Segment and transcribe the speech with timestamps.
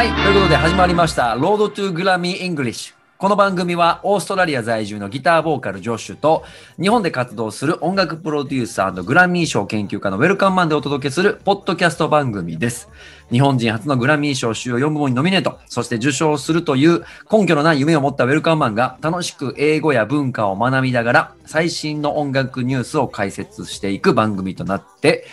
[0.00, 2.94] はい、ということで始まりました、 Road to Grammy English。
[3.18, 6.42] この番組はオーストラリア在住のギターボーカルジョッシュと
[6.80, 12.88] 日本で活動する音楽プロデューサーのグラミー賞研究家のウェルカンマンでお届けするポッドキャスト番組です。
[13.30, 25.26] 日本人初のグラミー賞主要4部門にノミネート、そして受賞するという根拠のない夢を持ったウェルカンマンが楽しく英語や文化を学びながら最新の音楽ニュースを解説していく番組となって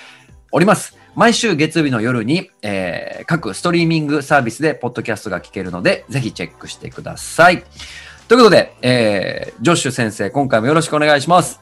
[0.51, 0.97] おります。
[1.17, 7.63] 毎週月曜日の夜に、えー各ストリーミングサービスでポッドキャストが聞けるので、ぜひチェックしてください。
[8.27, 11.55] ということで、えージョッシュ先生、今回もよろしくお願いします。
[11.55, 11.61] よ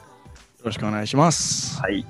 [0.64, 1.80] ろしくお願いします。
[1.80, 2.06] はい。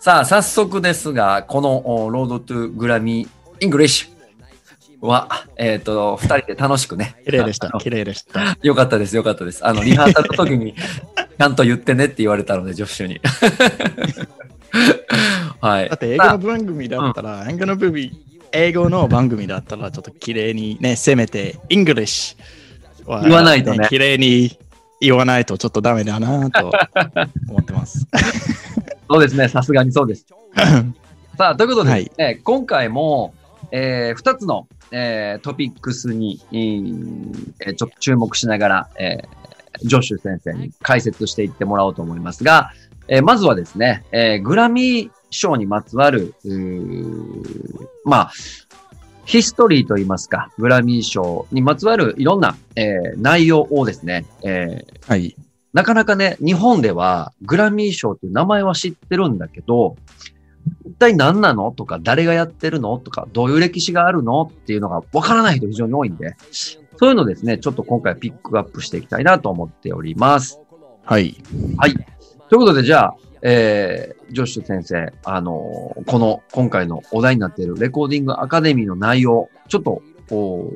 [0.00, 7.16] さあ、早速ですが、このお Road to Grammy English は、えっ、と、二人で楽しくね。
[7.24, 8.58] 綺麗でした綺麗でした。
[8.62, 9.66] よかったです、よかったです。
[9.66, 13.18] あの、リハーサルの時に、 ちゃんと言ってねって言われたので、ジョッシュに。
[15.62, 15.88] はい。
[15.88, 24.58] だって英語の番組だったら、英語の番組英語の番組だったら、ちょっと綺麗にね、せめて、 English は、言わないとね綺麗に
[25.00, 26.72] 言わないとちょっとダメだなと
[27.48, 28.06] 思ってます。
[29.08, 30.26] そうですね、さすがにそうです。
[31.38, 33.32] さあ、ということで、はいえー今回も、
[33.70, 42.72] え2つの、えートピックスに、えーえーちょっと注目しながら、えージョッシュ先生に解説していってもらおうと思いますが、
[43.06, 46.34] えーまずはですね、えーグラミー賞にまつわる、
[48.04, 48.32] まあ、
[49.24, 55.36] ヒストリーといいますか、グラミー賞にまつわるいろんな、えー内容をですね、えーはい。
[55.72, 59.96] なかなかね、日本ではグラミー賞っていう名前は知ってるんだけど、
[60.84, 70.60] 一体何なのとか、誰がやってるのとか、どういう歴史があるのっていうのがわからない人非常に多いんで、そういうのですね、ちょっと今回ピックアップしていきたいなと思っております。
[71.04, 71.36] はい。
[71.78, 71.94] はい。
[71.94, 72.04] とい
[72.56, 80.70] うことで、じゃあ、えー、ジョッシュ先生、あのーこの今回のお題になっているレコーディングアカデミーの内容、ちょっと、お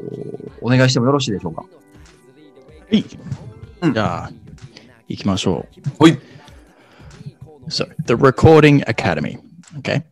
[0.61, 1.63] お願いしてもよろしいでしょうか。
[1.63, 1.69] は
[2.91, 3.05] い。
[3.83, 4.31] うんじゃあ、
[5.09, 5.67] 行きましょ
[6.01, 6.05] う。
[6.05, 6.19] はい。
[7.69, 9.39] So, the Recording Academy.
[9.79, 10.03] Okay.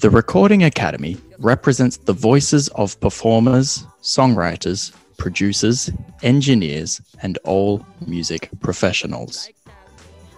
[0.00, 5.90] The Recording Academy represents the voices of performers, songwriters, producers,
[6.22, 9.50] engineers, and all music professionals.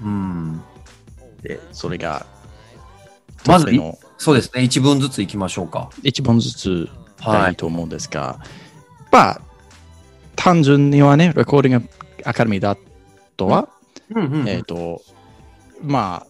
[0.00, 0.60] うん。
[1.46, 2.26] で、それが、
[3.46, 5.90] まずのそうですね、一文ずついきましょうか。
[6.02, 6.88] 一本ずつ
[7.20, 7.50] がはい。
[7.50, 8.38] いいと思うんですが、
[9.12, 9.40] まあ、
[10.34, 11.88] 単純にはね、レコーディング
[12.24, 12.76] アカデミーだ
[13.36, 13.68] とは、
[14.10, 15.02] うんうんえっ、と、
[15.82, 16.26] まあ、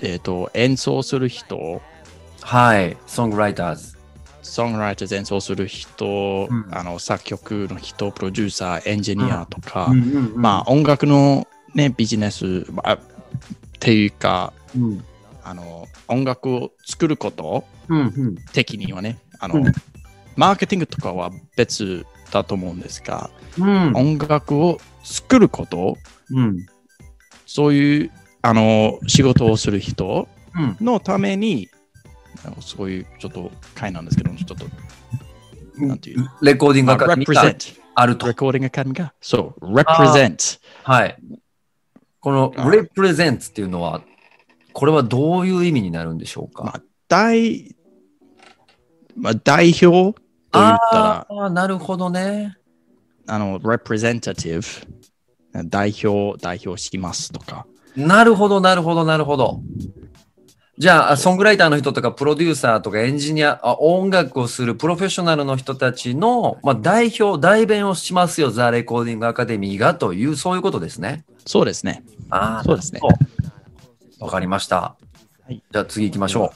[0.00, 1.82] えっ、と、演奏する人、
[2.40, 3.96] はい、ソングライターズ。
[4.42, 6.66] ソングライターズ演奏する人、うん。
[6.70, 9.92] あの作曲の人、プロデューサー、エンジニアとか、
[10.34, 12.98] ままあ音楽の、ね、ビジネス、まあ、
[13.80, 15.04] っていうかあ、うん、
[15.42, 17.64] あの、音楽を作ること
[18.52, 19.72] 的にはね、あの、うん。
[20.36, 25.96] マーケティングとかは別だと思うんですが、うん、音楽を作ること、
[26.30, 26.66] うん、
[27.46, 28.10] そういう
[28.42, 30.76] あの仕事をする人うん。
[30.80, 31.68] のために、
[32.60, 34.66] そういうちょっと回なんですけど、ちょっと、
[35.86, 37.54] なんていうレコーディングまあアカデミーが
[37.94, 38.26] あると。
[38.26, 40.60] recording academy が、そう、represent。
[40.82, 41.16] はい。
[42.20, 44.02] このあ represents っていうのは、
[44.72, 47.74] これはどういう意味になるんでしょうか、まあ、代、
[49.16, 50.18] まあ、代表
[50.50, 52.56] と言ったら、ああ、なるほどね。
[53.26, 54.86] あの、representative、
[55.66, 57.66] 代表、代表しますとか。
[57.96, 59.60] なるほど、なるほど、なるほど。
[60.80, 71.26] じゃあ、ソングライターの人とか、プロデューサーとか、エンジニア、あ音楽をするプロフェッショナルの人たちの、まあ、代表、代弁をしますよ、ザ・レコーディングアカデミーがという、そういうことですね。
[71.44, 72.02] そうですね。
[72.30, 73.00] ああ、そうですね。
[74.20, 74.96] わかりました。
[75.50, 76.52] はいじゃあ次行きましょ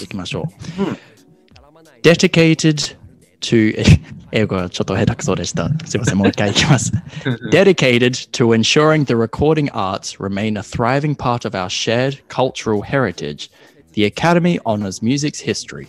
[0.00, 0.48] 行きましょ
[0.78, 0.82] う。
[0.82, 0.98] うん
[2.02, 2.96] dedicated
[3.41, 3.73] to
[4.31, 5.69] 英語がちょっと下手くそでした。
[5.85, 6.91] すいません、もう一回いきます。
[7.25, 7.49] う。
[7.49, 13.49] dedicated to ensuring the recording arts remain a thriving part of our shared cultural heritage,
[13.93, 15.87] the Academy honors music's history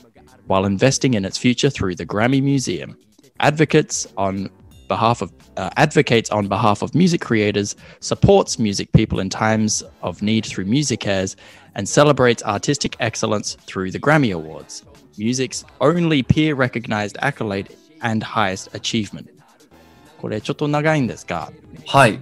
[0.48, 2.96] while investing in its future through the Grammy Museum.
[3.38, 4.50] Advocates on
[4.88, 10.20] behalf of uh, advocates on behalf of music creators, supports music people in times of
[10.20, 11.36] need through music cares,
[11.74, 14.84] and celebrates artistic excellence through the Grammy Awards,
[15.17, 19.25] Music's only peer recognized accolade and highest achievement.
[20.19, 21.51] これちょっと長いんですが、
[21.85, 22.19] はい。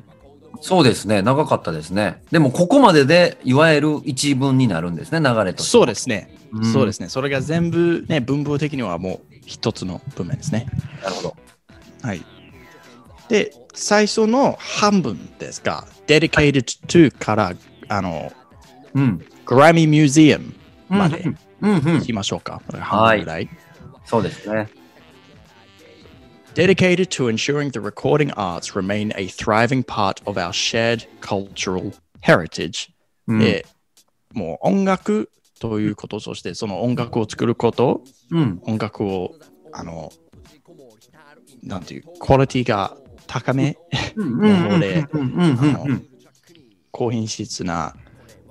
[0.62, 1.22] そうですね。
[1.22, 2.22] 長かったですね。
[2.32, 5.72] でも、ここまでで、いわゆる一文になるんですね、流れとして。
[5.72, 6.36] そうですね。
[6.54, 7.10] うんそうですね。
[7.10, 10.68] それが全部ね、文法的にはもう一つの文面ですね。
[11.04, 11.36] なるほど。
[12.02, 12.24] はい。
[13.28, 17.54] で、最初の半分ですが、dedicated to から、
[17.90, 18.32] あの、
[18.94, 19.26] うん。
[19.46, 20.54] Grammy Museum
[20.90, 22.62] までうんうんうん行きましょうか。
[22.72, 23.50] 半分ぐらい。
[24.06, 24.70] そうですね。
[26.54, 32.90] Dedicated to ensuring the recording arts remain a thriving part of our shared cultural heritage.
[33.28, 33.66] うんで、
[34.34, 35.30] もう音楽
[35.60, 38.62] ということ、そしてその音楽を作ること、うん。
[38.64, 39.36] 音楽を、
[39.74, 40.12] あの、
[41.64, 42.96] なんていう、クオリティが
[43.28, 43.78] 高め、
[44.16, 46.08] うんの方でうんうんうんうんうん
[46.92, 47.94] 高品質な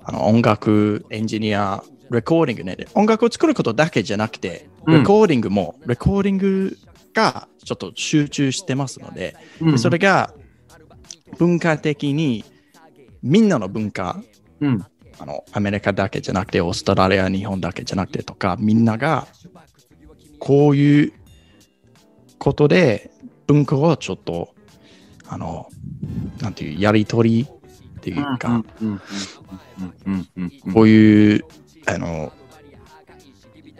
[0.03, 2.77] あの音楽エンジニア、レコーディングね。
[2.93, 4.99] 音楽を作ることだけじゃなくて、うん。
[4.99, 6.77] レコーディングも、レコーディング
[7.13, 9.79] がちょっと集中してますので、うん。
[9.79, 10.33] それが
[11.37, 12.43] 文化的に
[13.23, 14.21] みんなの文化、
[14.59, 14.85] うん。
[15.17, 19.27] あのアメリカだけじゃなくて、オーストラリア、日本だけじゃなくてとか、みんなが
[20.39, 21.13] こういう
[22.37, 23.11] ことで
[23.47, 24.53] 文化をちょっと、
[25.27, 25.69] あの、
[26.41, 27.47] なんていう、やりとり
[27.97, 28.63] っていうか、
[30.73, 31.45] こういう、
[31.85, 32.31] あの、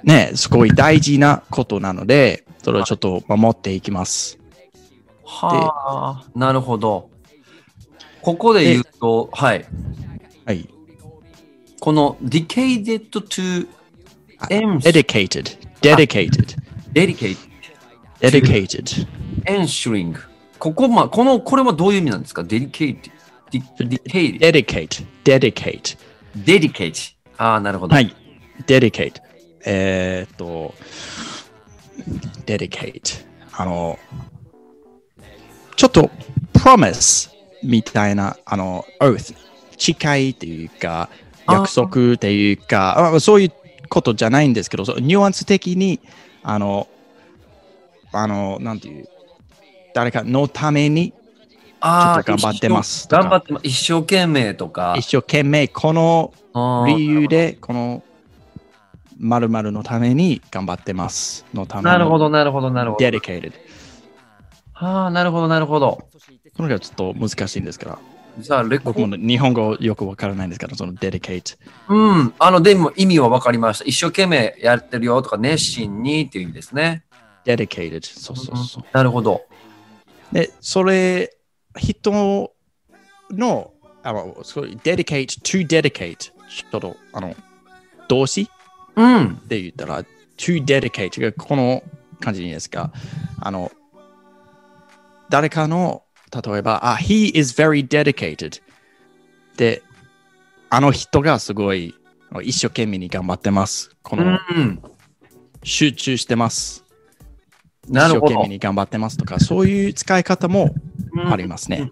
[0.04, 4.40] ね、すごい大事なことなので、それをちょっと守っていきます。
[5.24, 7.10] はあ、なるほど。
[8.22, 9.66] ここで言うと、はい。
[10.46, 10.70] はい。
[11.80, 13.68] この decaded to
[14.40, 16.56] あ Ems dedicated, dedicated,
[16.94, 17.38] dedicate
[18.20, 19.08] dedicated.
[19.46, 20.16] ensuring
[20.60, 22.98] ここま、この、これはどういう意味なんですか dedicate
[23.52, 25.98] de- dedicate dedicate, dedicate.
[26.36, 27.96] dedicate ああ、なるほど。
[27.96, 28.16] はい。
[28.68, 29.22] dedicate.
[29.66, 30.74] えーっと、
[32.46, 33.26] dedicate.
[33.54, 33.98] あの、
[35.76, 36.10] ちょっと
[36.54, 37.30] promise
[37.64, 39.36] みたいな、あの、oath。
[39.78, 41.10] 誓いっていうか、
[41.48, 43.52] あ約束っていうか、あそういう
[43.90, 46.00] ことじゃないんですけど、ニュアンス的に、
[46.44, 46.88] あの、
[48.12, 49.08] あの、なんていう、
[49.94, 51.14] 誰かのために
[51.86, 53.68] ああ、ちょっと頑張ってます頑張ってます。
[53.68, 54.96] 一生懸命とか。
[54.98, 56.34] 一生懸命この
[56.88, 58.04] 理由でこの
[59.20, 61.90] 〇〇のために頑張ってますのためど。
[61.90, 63.06] なるほど、なるほど、なるほど。
[63.06, 63.54] dedicated。
[64.74, 66.10] はあ、なるほど、なるほど。
[66.58, 68.00] それがちょっと難しいんですから。
[68.40, 71.56] じゃあ、レコ僕も日本語よくわからないんですから、その dedicate。
[71.88, 72.34] うん。
[72.40, 73.86] あの、でも意味は分かりました。
[73.86, 77.06] 一生懸命やってるよとか、熱心にっていう意味ですね。
[77.46, 78.02] dedicated。
[78.04, 78.84] そうそうそう。
[78.92, 79.44] なるほど。
[80.32, 81.36] で、それ、
[81.78, 82.54] 人
[83.32, 83.74] の、
[84.04, 86.16] あの、そういう dedicate to dedicate。
[86.18, 87.36] ちょっと、あの、
[88.08, 88.50] 動詞？
[88.96, 89.42] うん。
[89.48, 90.04] で言ったら、
[90.38, 91.84] to dedicate がこの
[92.20, 92.92] 感じですか。
[93.42, 93.72] あの、
[95.30, 98.62] 誰かの、例えば、あ、he is very dedicated。
[99.58, 99.82] で、
[100.70, 101.96] あの人がすごい
[102.44, 103.92] 一生懸命に頑張ってます。
[104.04, 104.82] こうの、ん。
[105.64, 106.85] 集中してます。
[107.90, 108.54] なるほど一生懸命。
[108.56, 110.74] に頑張ってますとか、そういう使い方も
[111.30, 111.92] ありますね。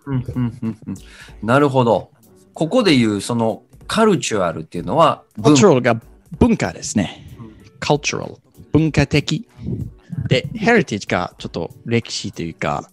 [1.41, 2.11] なるほど。
[2.53, 5.99] ここで言う、その、カルチュアルっていうのは、文 cultural が
[6.39, 7.27] 文化ですね。
[7.79, 8.37] cultural。
[8.71, 9.47] 文化的。
[10.27, 12.89] で、heritage がちょっと歴史というか、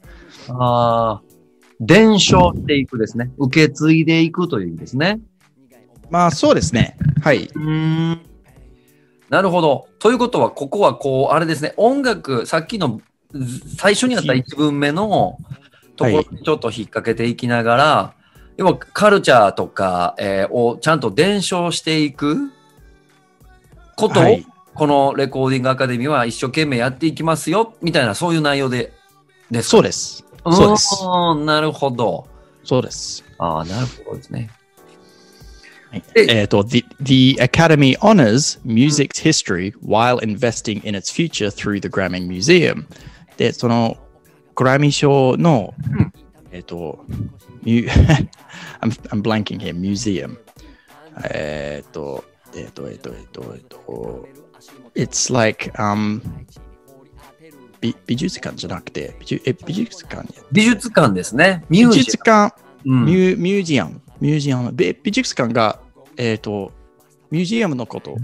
[0.48, 1.30] あー
[1.80, 3.30] 伝承していくですね。
[3.38, 5.20] 受け継いでいくという意味ですね。
[6.10, 6.98] まあそうですね。
[7.22, 7.44] はい。
[7.44, 8.20] うーん。
[9.30, 9.88] なるほど。
[9.98, 13.00] ということは、ここはこう、あれですね、音楽、さっきの
[13.32, 15.38] ず最初にあった一文目の
[15.96, 18.14] ところにちょっと引っ掛けていきながら、
[18.58, 22.50] 要はカルチャーとか、えーをちゃんと伝承していく
[23.96, 28.92] ことを、はいこのレコーディングアカデミーは一生懸命やっていきますよ、みたいなそういう内容で
[29.50, 29.70] ですか？
[29.70, 30.24] そうです。
[30.50, 31.04] そうです。
[31.04, 32.26] うんなるほど。
[32.64, 33.24] そうです。
[33.36, 34.48] ああ、なるほどですね。
[35.91, 42.85] はいでえっと、the, the Academy honors music's history while investing in its future through the Grammy Museum.
[43.37, 43.97] で、その
[44.55, 46.13] グラミー賞の、うん
[46.51, 47.05] えっと、
[47.63, 47.89] ミュ
[48.81, 50.37] I'm, I'm blanking here, museum.
[51.31, 52.23] えっと、
[52.55, 54.27] えっと、えっと、えっと、えっと、
[54.95, 56.21] It's like, um,
[57.81, 61.63] 美美術館じゃなくて、美術え美術館美術館ですね。
[61.69, 63.05] ミュー美ジ術館アム。
[63.05, 65.80] ミュミュージアム、 ミュージアム、べ美術館が、
[66.16, 66.72] えっ、と、
[67.30, 68.16] ミュージアムのこと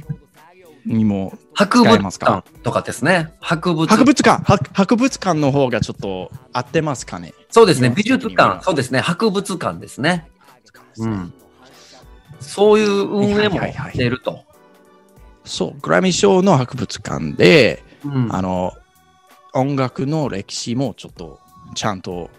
[0.84, 2.26] にも、博物使えますか？
[2.26, 3.32] 館とかですね。
[3.40, 7.32] 博物博物館、博博物館の方がちょっと合ってますかね？
[7.50, 7.92] そうですね。
[7.94, 8.62] 美術館。
[8.62, 9.00] そうですね。
[9.00, 10.28] 博物館ですね。
[10.98, 11.32] うん。
[12.40, 14.40] そういう運営もはいはいはいしていると。
[15.44, 18.72] そう、グラミー賞の博物館で、うんあの、
[19.54, 21.40] 音楽の歴史もちょっと
[21.74, 22.30] ちゃんと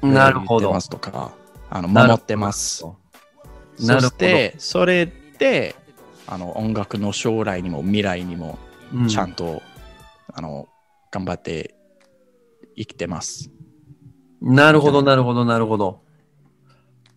[0.00, 0.80] なるほどま。
[0.80, 1.32] すとか、
[1.74, 2.84] あの守ってます。
[2.84, 5.06] なるほどそして、それ
[5.38, 5.74] で、
[6.28, 8.58] あの音楽の将来にも未来にも
[8.94, 9.60] うんちゃんと、
[10.32, 10.68] あの
[11.10, 11.74] 頑張って
[12.76, 13.50] 生きてます。
[14.40, 16.00] なるほど、なるほど、なるほど。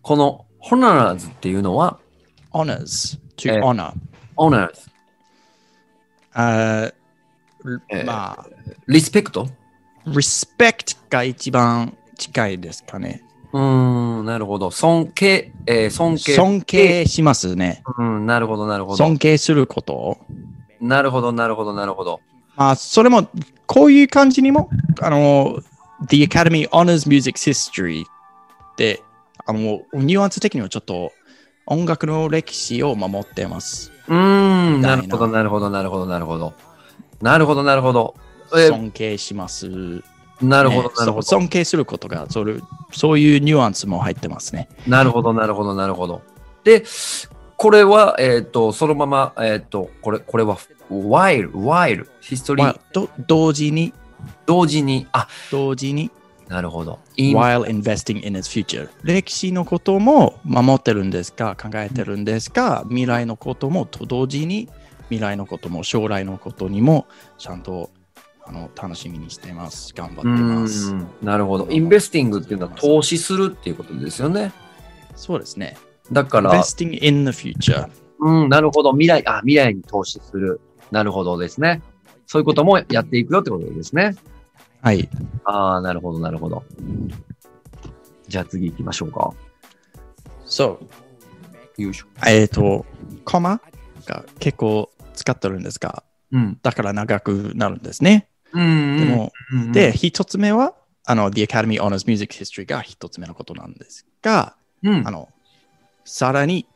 [0.02, 2.00] この honors っていうのは、
[2.52, 3.92] honors, to えー honor.
[4.36, 4.90] honors。
[6.32, 6.92] あー
[7.92, 8.46] えーまあ、
[8.88, 9.48] リスペクト
[10.04, 13.22] respect が一番近いですかね。
[13.52, 14.70] うーん、なるほど。
[14.70, 16.34] 尊敬、えー尊敬。
[16.34, 17.82] 尊敬しますね。
[17.98, 18.96] うん、なるほど、なるほど。
[18.96, 20.16] 尊敬することを。
[20.80, 22.20] なるほど、なるほど、なるほど。
[22.56, 23.28] まあ、それも、
[23.66, 24.68] こういう感じにも、
[25.00, 25.58] あの、
[26.08, 28.04] The Academy Honors Music History
[28.76, 29.02] で、
[29.46, 31.12] あの、ニュアンス的にはちょっと
[31.66, 33.92] 音楽の歴史を守ってます。
[34.08, 36.54] うーん、なるほど、なるほど、なるほど、なるほど。
[37.20, 38.14] なるほど、なるほど。
[38.56, 40.02] え尊敬します。
[40.40, 41.22] なるほどね、なるほど。
[41.22, 42.54] 尊敬することがそれ、
[42.92, 44.68] そういうニュアンスも入ってますね。
[44.86, 46.22] なるほど、なるほど、なるほど。
[46.64, 46.84] で、
[47.56, 50.56] これは、えっ、と、そのまま、えっ、と、これ、これは、
[50.90, 53.92] while, while, ヒストリー、まあ、と同時に、
[54.46, 56.10] 同時に、あ、同時に、
[56.48, 56.98] なるほど。
[57.16, 58.88] while investing in its future。
[59.02, 61.56] 歴史のことも守ってるんですか？
[61.60, 62.84] 考えてるんですか？
[62.88, 64.68] 未来のこともと同時に
[65.10, 67.90] 未来のことも将来のことにもちゃんと
[68.48, 69.92] あの楽しみにしてます。
[69.94, 70.92] 頑張ってうます。
[70.92, 71.68] ん、なるほど。
[71.70, 74.52] インベスティングっていうのは投資するっていうことですよね。
[75.14, 75.76] そうですね。
[76.10, 77.88] だから、investing in the future。
[78.20, 78.92] うん、なるほど。
[78.92, 80.60] 未来、あ、未来に投資する。
[80.90, 81.82] なるほどですね。
[82.26, 84.16] そういうこともやっていくよってことですね。
[84.80, 85.08] はい。
[85.44, 86.64] ああ、なるほど、なるほど。
[88.28, 89.32] じゃあ次行きましょうか。
[90.46, 90.78] そ
[91.78, 91.82] う。
[91.82, 92.06] よいしょ。
[92.26, 92.86] えっ、と、
[93.26, 93.60] コマ
[94.06, 96.02] が結構使ってるんですが、
[96.32, 96.58] うん。
[96.62, 98.28] だから長くなるんですね。
[98.52, 100.74] うん、でも、うん、で、一つ目は、
[101.04, 105.28] あの、The Academy Honors Music History が一つ目のことなんですが、うんあ、の、
[106.04, 106.66] さらに、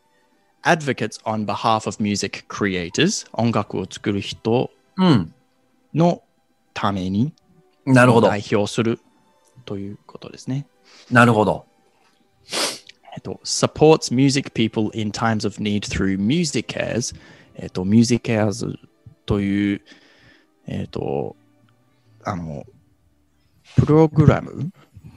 [0.63, 5.35] advocates on behalf of music creators 音楽を作る人うん。
[5.95, 6.23] の
[6.73, 7.35] ために
[7.85, 8.29] なるほど。
[8.29, 9.01] 代表する
[9.65, 10.67] ということですね。
[11.11, 11.67] なるほど。
[13.15, 17.15] えっと、supports music people in times of need through music cares
[17.55, 18.79] えっと、music cares
[19.27, 19.83] という
[20.67, 21.37] えっと、
[22.25, 22.65] あの、
[23.77, 24.71] プログラム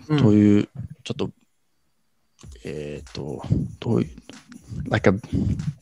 [0.08, 0.70] うんという、
[1.04, 1.30] ちょっと、
[2.64, 3.42] えっ、と、
[3.80, 4.10] どういう、
[4.90, 5.14] like a、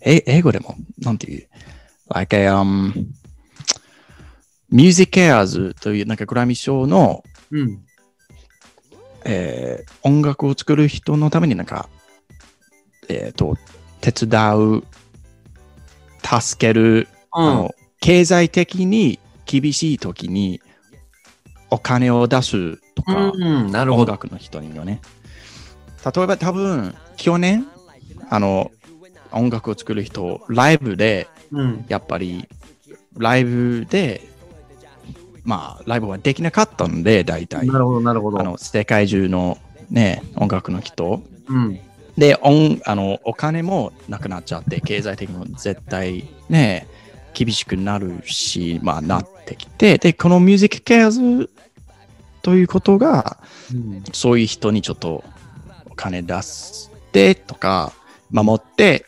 [0.01, 1.47] え英語でも、なんていう、
[2.09, 2.93] like a, um,
[4.69, 7.85] Music Cares という、なんかグラミー賞の、うん。
[9.25, 11.87] えー音楽を作る人のためになんか、
[13.07, 13.57] えっ、と、
[14.01, 14.83] 手伝う、
[16.21, 20.61] 助ける、あの、経済的に厳しい時に
[21.73, 24.11] お金を出すとか、うん、なるほど。
[24.11, 25.01] 音楽の人にはね。
[26.15, 27.65] 例えば多分、去年、
[28.29, 28.69] あの、
[29.31, 31.85] 音楽を作る人、ライブで、うん。
[31.87, 32.47] やっぱり、
[33.17, 34.21] ライブで、
[35.43, 37.65] まあ、ライブはできなかったんで、大体。
[37.65, 38.39] なるほど、なるほど。
[38.39, 39.57] あの、世界中の
[39.89, 41.23] ね、音楽の人。
[41.47, 41.79] うん。
[42.19, 46.87] で、音あのお金もなくなっちゃって、経済的にも絶対ね、
[47.33, 51.49] 厳しくなるし、まあ、なってきて、で、このミュージックケアズ
[52.43, 53.39] ということが、
[53.73, 55.23] うんそういう人にちょっと
[55.89, 57.93] お金出してとか、
[58.29, 59.05] 守って、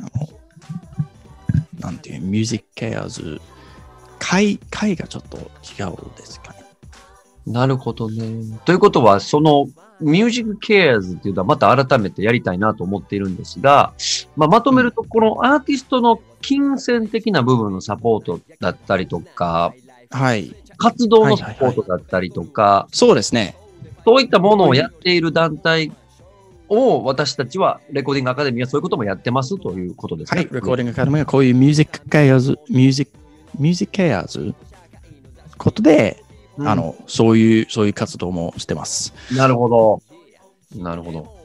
[0.00, 0.28] あの、
[1.78, 3.40] なんていう、ミュージックケアズ、
[4.18, 6.64] 会、会がちょっと違うですかね。
[7.46, 8.58] なるほどね。
[8.64, 9.68] ということは、その、
[10.00, 13.92] ミュージックケアーズっていうのはまた改めてやりたいなと思っているんですが、
[14.36, 19.72] まあ、まとめると、このアーティストの金銭的な部分のサポートだったりとか、
[20.10, 20.54] はい。
[20.78, 23.56] 活動のサポートだったりとか、そうですね。
[24.04, 25.92] そういったものをやっている団体
[26.68, 30.40] を私たちは、レコーディングアカデミーはそういうこともやってますということですね。
[30.40, 33.12] はい、レコーディングアカデミーはこういうミュージックケアーズ、ミュージック、
[33.58, 34.54] ミュージックケアーズ
[35.58, 36.22] ことで、
[36.56, 39.12] うんあの、そういう、そういう活動もしてます。
[39.32, 40.02] なるほど。
[40.76, 41.38] なるほど。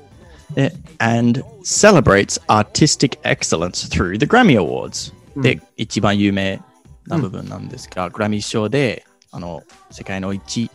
[0.56, 6.62] で and celebrates artistic excellence through the Grammy Awards、で、一番有名
[7.08, 10.70] な部分なんですが、グラミー賞で、あの、世界の一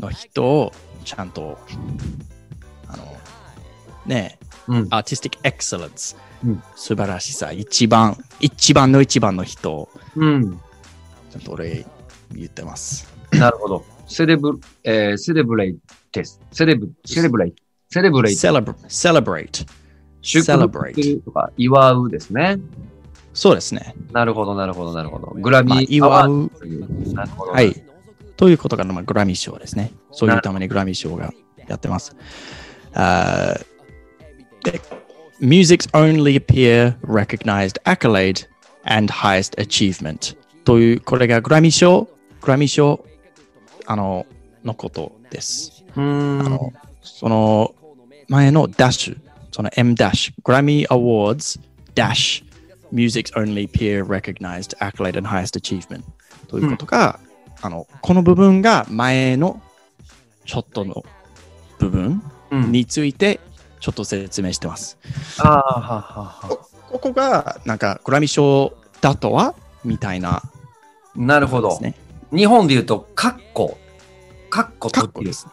[0.00, 0.72] の人を
[1.04, 1.58] ちゃんと、
[2.88, 3.04] あの、
[4.06, 4.86] ね、うん。
[4.90, 10.52] アーティスティックエクセレンス、うん素晴らしさ、一番、一番の一番の人を、うん。
[11.30, 11.84] ちゃんと俺
[12.32, 13.06] 言ってます。
[13.32, 13.84] なるほど。
[14.06, 15.78] セレブ、えー、セレブレイ
[16.10, 16.40] テス。
[16.52, 17.54] セレブ、セレブレイ。
[17.90, 18.34] セレブレイ。
[18.34, 19.66] celebrate, celebrate.
[20.22, 22.58] 祝福 celebrate するとか、祝うですね。
[23.34, 23.94] そうですね。
[24.12, 25.34] なるほど、なるほど、なるほど。
[25.36, 26.50] グラミまあ、祝。
[27.52, 27.84] はい。
[28.36, 29.92] ということが、まあ、グラミー賞ですね。
[30.12, 31.32] そういうためにグラミー賞が
[31.66, 32.16] やってます。
[32.94, 33.64] あー
[34.64, 34.80] で
[35.40, 38.46] Music's only peer recognized accolade
[38.84, 42.08] and highest achievement という、これがグラミー賞、
[42.40, 43.04] グラミー賞、
[43.86, 44.26] あの、
[44.64, 45.84] のことです。
[45.96, 46.72] あの、
[47.02, 47.74] その
[48.28, 49.18] 前のダッシュ、
[49.50, 51.62] その M ダッシュ、グラミーアワード
[51.94, 52.53] ダッシュ
[52.94, 56.04] music's only peer recognized accolade and highest achievement
[56.48, 57.18] ということが、
[57.60, 59.60] あのこの部分が前の
[60.44, 61.04] ちょっとの
[61.78, 63.40] 部分うんについて
[63.80, 64.98] ちょっと説明してます。
[65.38, 66.48] ああ、ははは。
[66.48, 70.42] こここがなんかグラミー賞だとはみたいな
[71.16, 71.78] なるほど。
[72.32, 73.78] 日本で言うと、カッコ、
[74.50, 75.46] カッコカとです。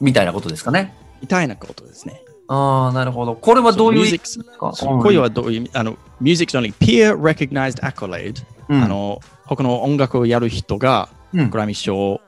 [0.00, 0.94] みたいなことですかね。
[1.20, 2.22] みたいなことですね。
[2.52, 3.36] ああ、なるほど。
[3.36, 5.70] これはどういう意味？So ですかうはどういう意味？
[5.72, 8.82] あの、music's only peer recognized accolade、うん。
[8.82, 11.50] あの、他の音楽をやる人がうん。
[11.50, 12.20] グラミー賞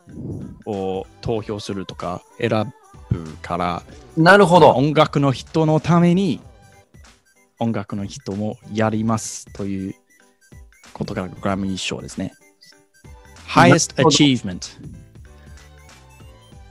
[0.64, 2.73] を投票するとか選
[3.11, 3.83] ぶから、
[4.17, 4.71] なるほど。
[4.71, 6.41] 音楽の人のために
[7.59, 9.95] 音楽の人もやりますという
[10.93, 12.33] ことがグラミー賞ですね。
[13.49, 14.79] highest achievement。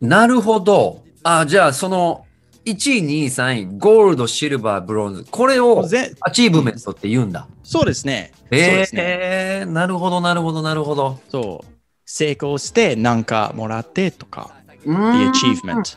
[0.00, 1.04] なるほど。
[1.22, 2.26] あ、じゃあ、その、
[2.64, 5.26] 1位、2位、3位、ゴールド、シルバー、ブロンズ。
[5.30, 7.46] これをぜ achievement って言うんだ。
[7.62, 8.32] そうですね。
[8.50, 9.02] えですね。
[9.04, 11.20] えー、なるほど、なるほど、なるほど。
[11.28, 11.72] そう。
[12.04, 14.50] 成功してなんかもらってとか、
[14.84, 15.96] う the achievement。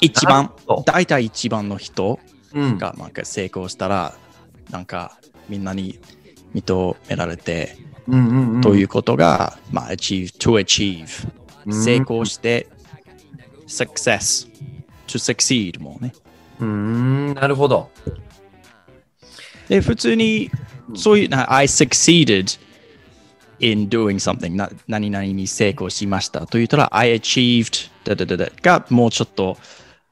[0.00, 0.52] 一番
[0.86, 2.18] 大体一番の人
[2.54, 2.78] うん。
[2.78, 4.14] がなんか成功したら、
[4.70, 5.98] なんかみんなに
[6.54, 7.76] 認められて、
[8.08, 11.28] うんうんうんということが、まあ、achieve, to achieve。
[11.66, 12.66] うん成功して、
[13.68, 14.48] success。
[15.06, 16.12] to succeed もね。
[16.58, 17.90] うーん、なるほど。
[19.68, 20.50] で、普通に、
[20.94, 22.58] そういう、な I succeeded
[23.60, 24.70] in doing something な。
[24.88, 29.56] 何々に成功しましたと言ったら、I achieved だだだだがもうちょっと、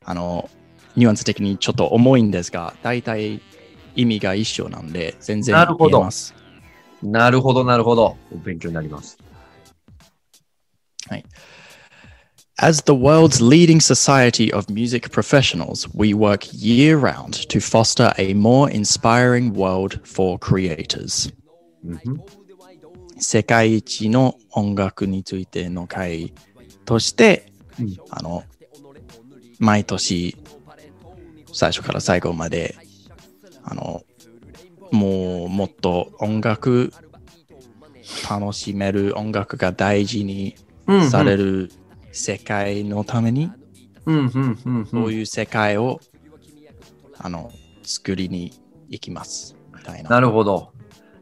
[0.04, 0.48] あの、
[0.96, 3.40] ニュアンス的にちょっと重いんですが、大体
[3.94, 6.34] 意味が一緒なんで、全然なるほど言えます。
[7.02, 8.16] なるほど、なるほど。
[8.44, 9.18] 勉強になります。
[12.62, 18.68] As the world's leading society of music professionals, we work year round to foster a more
[18.68, 21.32] inspiring world for creators.
[23.18, 26.34] 世界一の音楽についての会
[26.84, 28.44] として、うんあの、
[29.58, 30.36] 毎年、
[31.52, 32.76] 最初から最後まで、
[33.64, 34.02] あの、
[34.90, 36.92] もうもっと音楽、
[38.28, 41.70] 楽しめる音楽が大事にうんされる
[42.12, 43.50] 世界のために、
[44.90, 46.00] そういう世界を、
[47.18, 48.52] あの、作りに
[48.88, 49.56] 行きます。
[49.76, 50.10] みたいな。
[50.10, 50.72] なるほど。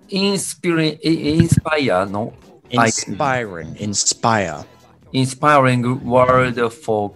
[0.08, 2.32] インスピリ、インスパイアの
[2.70, 4.64] inspiring, inspire.
[5.12, 7.14] Inspiring World for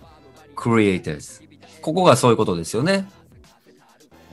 [0.54, 1.42] Creators。
[1.80, 3.06] ここがそういうことですよね。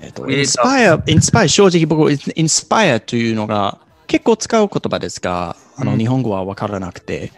[0.02, 7.32] えっと、クリエイター inspire, inspire、正直僕、inspire というのが結構使う言葉ですが、あの、うん日本語はわからなくて、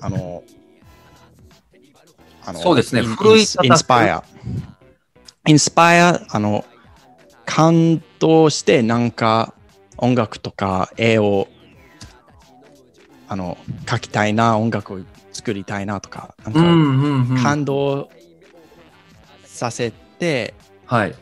[0.00, 0.42] あの、
[2.44, 4.22] あのそうですね奮い in- 立たせる inspire。
[5.46, 6.64] inspire、あの、
[7.44, 9.54] 感動してなんか
[9.96, 11.48] 音楽とか絵を
[13.28, 15.00] あの描きたいな、音楽を
[15.32, 17.42] 作りたいなとか、なんか。
[17.42, 18.10] 感動
[19.44, 20.54] させて、
[20.86, 21.14] はい。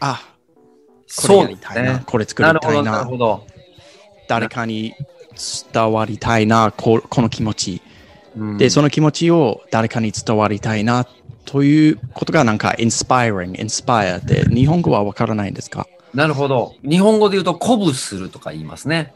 [0.00, 2.04] あ、これそうでやりたいな、すね。
[2.06, 3.46] これ作りたいななるほど。
[4.28, 4.94] 誰かに
[5.72, 7.82] 伝わりたいな、ここの気持ち。
[8.36, 11.06] うんで、その気持ちを誰かに伝わりたいな
[11.44, 15.86] ということがなんか inspiring、inspire って日本語はわからないんですか？
[16.14, 16.74] なるほど。
[16.82, 19.12] 日本語で言うと、鼓舞するとか言いますね。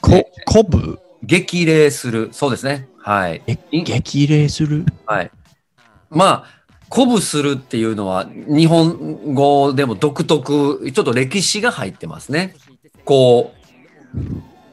[0.00, 2.28] こ、鼓舞激励する。
[2.32, 2.88] そうですね。
[2.98, 4.84] はい激励する？
[5.06, 5.30] はい。
[6.10, 6.44] まあ、
[6.90, 12.54] 鼓舞するっていうのは、日本語でも独特、ちょっと歴史が入ってますね。
[13.04, 14.18] こう、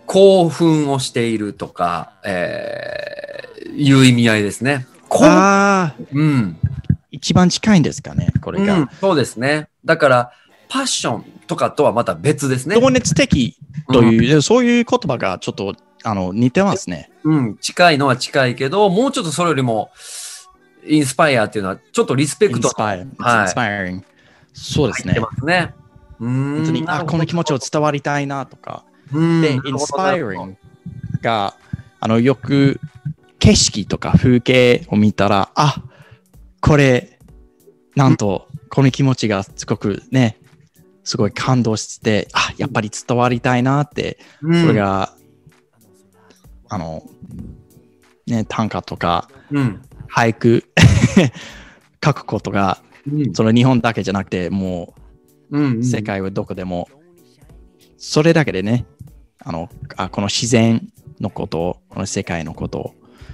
[0.06, 4.86] 興奮をしているとか、えー、いう意味合いですね。
[5.10, 6.58] こう、ああ、うん。
[6.62, 6.70] 勢
[7.12, 8.80] 一番近いんですかね、これが。
[8.80, 9.70] うん、そうですね。
[9.86, 10.32] だから、
[10.70, 12.80] パッションとかとはまた別ですね。
[12.80, 13.56] 情熱的
[13.92, 17.12] という、そういう言葉がちょっとあの似てますね。
[17.24, 19.92] うん、近いのは近いけど、もうちょっとそれよりも、
[20.86, 23.08] インスパイアっていうのは、ちょっとリスペクトはい
[24.54, 25.32] そうですね入って。
[25.32, 25.74] ますね。
[26.20, 28.84] うーん本当に、あ、この気持ちを伝わりたいなとか。
[29.12, 30.56] で、うんなるほどなるほど inspiring
[31.22, 31.56] が、
[32.00, 32.80] あの、よく
[33.40, 35.82] 景色とか風景を見たら、あ、
[36.62, 37.20] これ、
[37.96, 40.40] なんと、この気持ちがすごくね、
[41.04, 45.14] すごい感動して、あ、やっぱり伝わりたいなって、うんそれが、
[46.70, 47.04] あの、
[48.26, 49.82] ね、短歌とかうん。
[50.14, 50.64] 俳句
[52.04, 54.94] 書くことが、うんその日本だけじゃなくて、も
[55.50, 56.88] うんうんう世界はどこでも、
[57.98, 58.86] それだけでね、
[59.40, 60.88] あの、あこの自然
[61.20, 62.94] のこと、この世界のこと、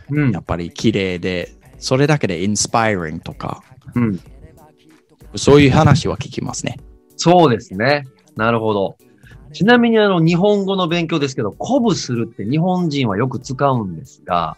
[0.09, 3.61] うんやっぱり綺麗で、それだけでインスパイリングとか、
[3.95, 4.19] うん。
[5.35, 6.77] そういう話は聞きますね。
[7.17, 8.05] そうですね。
[8.35, 8.97] なるほど。
[9.51, 14.57] ちなみにあの、日本語の勉強ですけど、鼓舞するって日本人はよく使うんですが、あ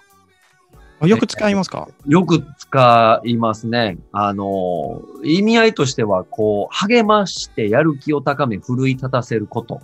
[1.07, 1.87] よく使いますか？
[2.07, 3.97] よく使いますね。
[4.11, 9.81] あの、意味合いとしては、こう、励ましてやる気を高め、奮い立たせること。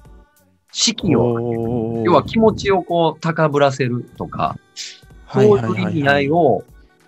[0.71, 4.57] 士気を、要は気持ちをこう、高ぶらせるとか、
[5.25, 6.63] はいそうはいいうはい意味合いを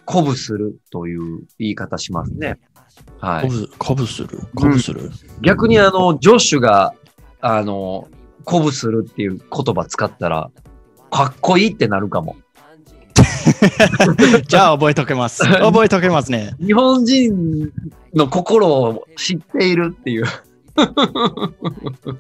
[0.05, 2.59] 鼓舞するという言い方しますね。
[3.19, 3.49] はい。
[3.49, 5.11] 鼓舞、する、鼓舞する？
[5.41, 6.93] 逆にあの、ジョッシュが、
[7.41, 8.07] あの、
[8.45, 10.51] 鼓舞するっていう言葉使ったら、
[11.11, 12.35] かっこいいってなるかも。
[14.47, 15.43] じゃあ覚えとけます。
[15.43, 16.53] 覚えとけますね。
[16.59, 17.71] 日本人
[18.13, 20.25] の心を知っているっていう。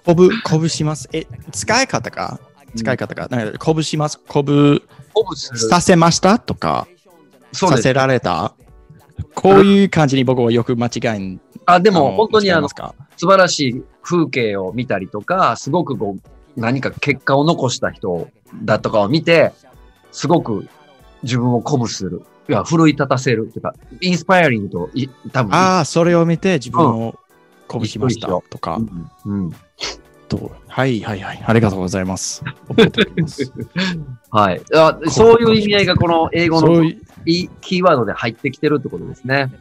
[0.05, 1.09] 鼓舞、鼓舞します。
[1.13, 2.39] え、使い方か？
[2.75, 3.27] 使い方か？
[3.29, 4.19] なんか鼓舞します？
[4.27, 4.81] 鼓舞
[5.13, 5.59] 鼓舞する。
[5.59, 6.39] させました？
[6.39, 6.87] とか、
[7.53, 7.93] させ。
[7.93, 8.53] られた？
[9.35, 11.39] こういう感じに僕はよく間違いに。
[11.65, 12.75] あ、でもの本当にあの素
[13.27, 18.29] 晴らしい風景を見たりとか、すごくこう、何か結果を残した人
[18.63, 19.51] だとかを見て、
[20.11, 20.67] すごく
[21.23, 22.21] 自分を鼓舞する。
[22.47, 23.47] いや、奮い立たせる。
[23.49, 25.53] というか、インスパイアリングとい、多分。
[25.53, 27.15] ああ、それを見て自分を
[27.67, 28.81] 鼓舞しましたとかう。
[28.81, 29.11] ん。
[29.25, 29.55] うん。
[30.29, 31.43] とはいはいはい。
[31.45, 32.43] ありがとうございます。
[32.67, 33.51] 覚えておきます
[34.31, 34.61] はい。
[34.73, 36.83] あそういう意味合いがこの英語の
[37.25, 39.51] キーワードで入ってきてるってことですね。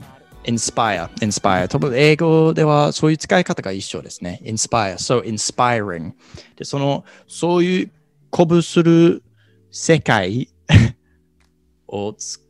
[0.44, 1.68] inspire, inspire.
[1.68, 4.40] 多分英語ではそういう使い方が一緒ですね。
[4.44, 6.12] inspire, so inspiring.
[6.56, 7.90] で、その、そういう
[8.30, 9.22] 鼓舞する
[9.70, 10.48] 世界
[11.88, 12.40] をつ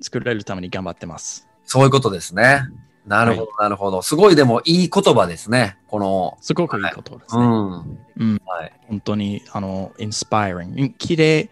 [0.00, 1.48] 作れるために頑張ってます。
[1.64, 2.62] そういうことですね。
[3.06, 4.02] なるほど、なるほど。
[4.02, 5.76] すごいでもいい言葉ですね。
[5.88, 7.42] この、すごくいいことですね。
[7.42, 7.98] うん。
[8.16, 8.72] うんはい。
[8.88, 10.92] 本当に、あの、inspiring.
[10.94, 11.50] きれい、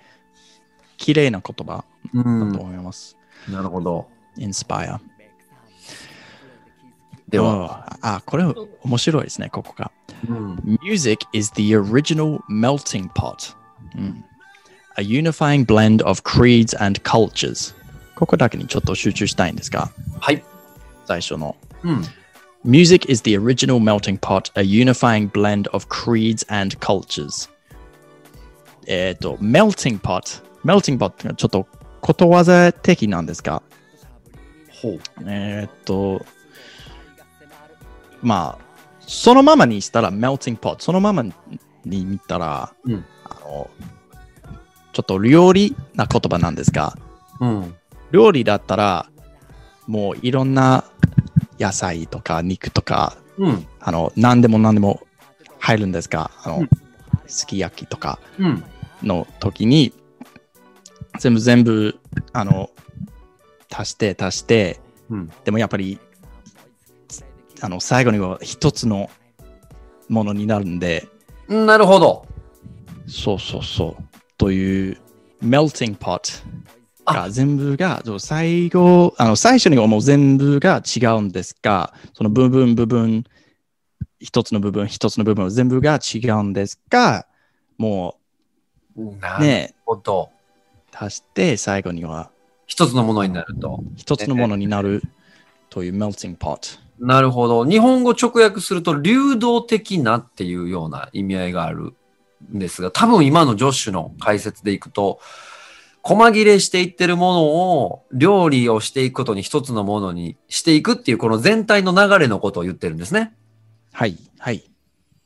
[0.96, 2.61] きれいな言葉だうんと。
[2.61, 3.16] 思います。
[3.48, 4.07] なるほど。
[4.37, 4.98] inspire.
[7.29, 8.44] では、あ、あこれ
[8.83, 9.90] 面白いですね、ここが。
[10.29, 10.79] うん。
[10.83, 13.57] Music is the original melting pot.
[13.96, 14.24] うん
[15.00, 17.74] A unifying blend of creeds and cultures.
[18.16, 20.44] ここだけにちょっと集中したいんですが、はい。
[21.06, 21.56] 最初の。
[21.82, 22.02] うん。
[22.64, 27.48] Music is the original melting pot, a unifying blend of creeds and cultures.
[28.86, 30.42] えっと、melting pot。
[30.66, 31.66] melting pot ってちょっと
[32.02, 33.62] ことわざ的なんですが、
[34.82, 35.00] ほう。
[35.26, 36.26] えっと、
[38.22, 38.64] まあ、
[39.00, 40.76] そのままにしたら melting pot。
[40.80, 41.22] そのまま
[41.86, 43.70] に見たら、うんあの、
[44.92, 46.96] ちょっと料理な言葉なんですが、
[47.40, 47.74] うん。
[48.11, 49.07] 料理だったら、
[49.87, 50.85] もういろんな
[51.59, 53.66] 野菜とか肉とか、うん。
[53.81, 55.00] あの、何でも何でも
[55.59, 56.68] 入るんですが、あの、うん
[57.26, 58.64] すき焼きとかうん。
[59.05, 59.92] の時に、
[61.20, 61.98] 全部全部、
[62.33, 62.70] あの、
[63.72, 65.33] 足して足して、うん。
[65.44, 66.00] でもやっぱり、
[67.61, 69.11] あの、最後には一つの
[70.09, 71.07] ものになるんで、
[71.48, 72.26] なるほど。
[73.07, 74.09] そうそうそう。
[74.40, 74.96] という、
[75.44, 76.42] melting pot
[77.05, 83.24] が全部が、最後、あの、最初にはもう全部が違うんですが、その部分部分、
[84.18, 87.26] 一つの部分、一つの部分、全部が違うんですが、
[87.76, 88.16] も
[88.96, 90.31] うね、ほど。
[90.90, 92.31] 足して最後には
[92.66, 93.85] 一つのものになると。
[93.96, 95.03] 一つのものになる
[95.68, 96.79] という melting pot。
[96.98, 97.66] なるほど。
[97.66, 101.92] 日本語直訳すると、流動的なっていうような意味合いがある
[102.55, 105.20] んですが、多分今のジョッシュの解説でいくと、
[106.03, 113.35] 細切れしていってるものを料理をしていくことに一つのものにしていくっていうこの全体の流れのことを言ってるんですね。
[113.92, 114.64] はい、はい。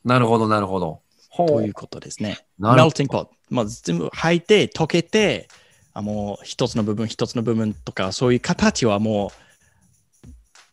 [0.05, 1.01] なるほど、なるほど。
[1.29, 2.45] ほということですね。
[2.59, 3.29] なるほ melting pot。
[3.51, 5.49] まあ、全部履いて、溶けて、
[5.93, 9.31] あもう一つの部分、一つの部分とか、そういう形はも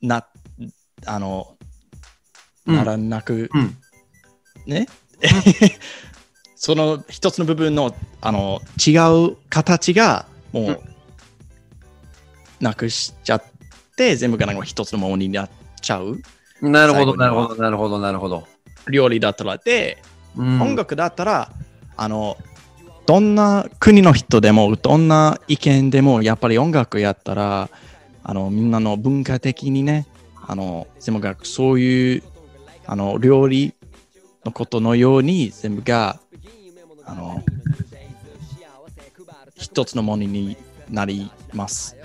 [0.02, 0.26] う、な、
[1.06, 1.56] あの、
[2.68, 3.78] うんならなく、うん
[4.68, 4.88] ね、
[6.64, 8.92] その一つの部分のあの違
[9.32, 10.82] う形がもう
[12.60, 13.44] なくしちゃっ
[13.96, 15.50] て、全部がなんか一つのものになっ
[15.82, 16.22] ちゃう。
[16.62, 18.48] なるほど、なるほど、なるほど、なるほど。
[18.88, 20.04] 料理だったらで、
[20.38, 20.62] うん。
[20.62, 21.52] 音楽だったら
[21.98, 22.38] あの
[23.08, 27.72] どんな国の人でもどんな意見でもやっぱり音楽やったら
[28.22, 30.06] あのみんなの文化的にね
[30.46, 32.24] あの全部がそういう
[32.86, 33.74] あの料理
[34.46, 36.20] のことのように全部が
[37.12, 37.44] あの
[39.56, 40.58] 一つのものに
[40.90, 41.96] なります。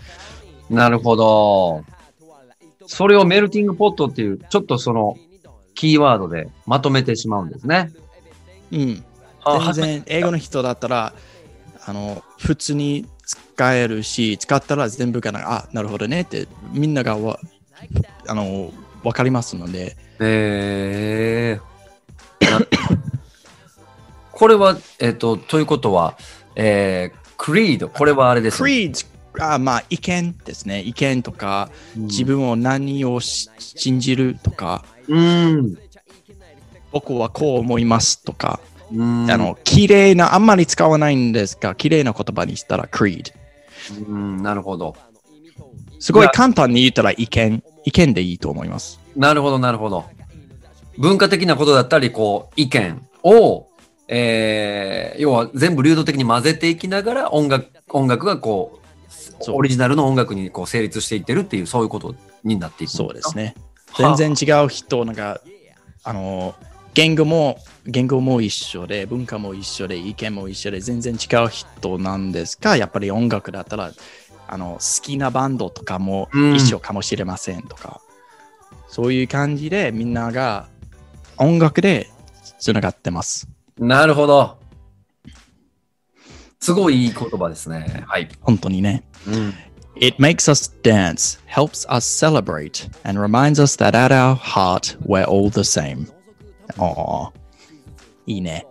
[0.69, 1.85] なるほど。
[2.87, 5.17] それをメルティングポットっていう、ちょっとその、
[5.75, 7.93] キーワードでまとめてしまうんですね。
[8.73, 9.05] うん、
[9.45, 11.13] あ全然英語の人だったら
[11.85, 17.39] あの普通に使えるし使ったら全部がなあなるほどねってみんながわ
[18.27, 18.73] あの
[19.05, 22.67] 分かりますのでえー、な
[24.37, 26.19] これは、えっ、と、ということは、
[26.57, 28.71] えー、クリード、これはあれです、ね。
[28.71, 29.07] creed
[29.39, 35.79] あまあ意見ですね意見とか自分を何をし信じるとかうん。
[36.91, 39.31] 僕はこう思いますとか、うん。
[39.31, 43.33] あの綺麗なあんまり使わないんですが綺麗な言葉にしたら creed
[44.09, 44.97] うん、なるほど。
[45.99, 50.05] すごい簡単に言ったら意見意見でいいと思いますなるほど、なるほど。
[50.99, 53.69] 文化的なことだったり、こう、意見を、
[54.09, 58.81] えー、要は全部流動的に混ぜていきながら音楽、音楽がこ
[59.47, 62.15] う、オリジナルの音楽にこう成立していってるっていう、そういうこと
[62.45, 63.55] になっていくんそうですね。
[63.91, 64.17] はあ。
[64.17, 65.41] 全然違う人なんか
[66.05, 66.55] あの
[66.95, 73.93] 言語も言語も一緒で文化も一緒で意見も一緒で全然違う人なんですがやっぱり音楽だったら
[74.49, 78.01] あの好きなバンドとかもうん一緒かもしれませんとか、
[78.89, 80.69] そういう感じでみんなが
[81.39, 82.09] 音楽で
[82.59, 84.59] つながってますなるほど。
[86.61, 88.05] すごいいい言葉ですね。
[88.07, 88.29] はい。
[88.41, 89.55] 本当にねうん。
[89.99, 95.51] It makes us dance, helps us celebrate, and reminds us that at our heart we're all
[95.51, 96.13] the same.
[96.79, 97.33] ああ、
[98.27, 98.67] いいね。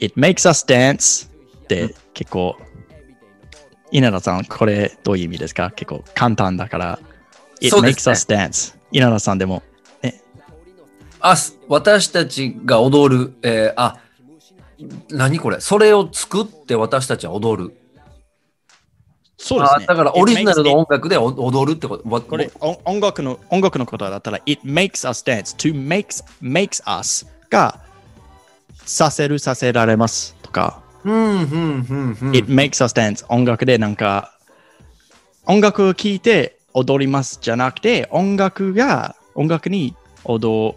[0.00, 1.28] It makes us dance
[1.64, 2.56] って結構、
[3.90, 6.98] 稲田さん、これどういう意味ですか結構簡単だから。
[7.60, 8.76] It makes us dance.
[8.92, 9.62] 稲田さんでも。
[11.18, 13.98] あ、す私たちが踊る、えー、あ、
[15.10, 15.60] 何これ？
[15.60, 17.76] それを作って私たちは踊る。
[19.38, 19.84] そうですね。
[19.84, 22.08] あだからオリジナルの音楽でお踊るってこと。
[22.08, 27.80] わこれ音音楽の音楽のことだったら It makes us dance to makes makes us が
[28.84, 32.36] させるさせられますとか、うん、うん、うん、うん。
[32.36, 34.38] It makes us dance 音楽でなんか
[35.46, 40.76] 音楽を聴いて踊りますじゃなくて音楽が音楽に踊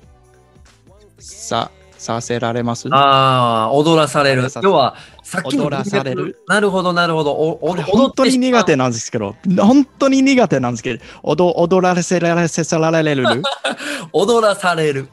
[1.18, 2.88] ささせられます？
[2.92, 6.42] ああ、踊らされる要は、さっきの踊らされる。
[6.48, 7.32] なるほど、なるほど。
[7.34, 13.44] おお本当に苦手なんですけど本当に苦手なんですけど踊踊らせられせられる？
[14.14, 15.10] 踊らされる。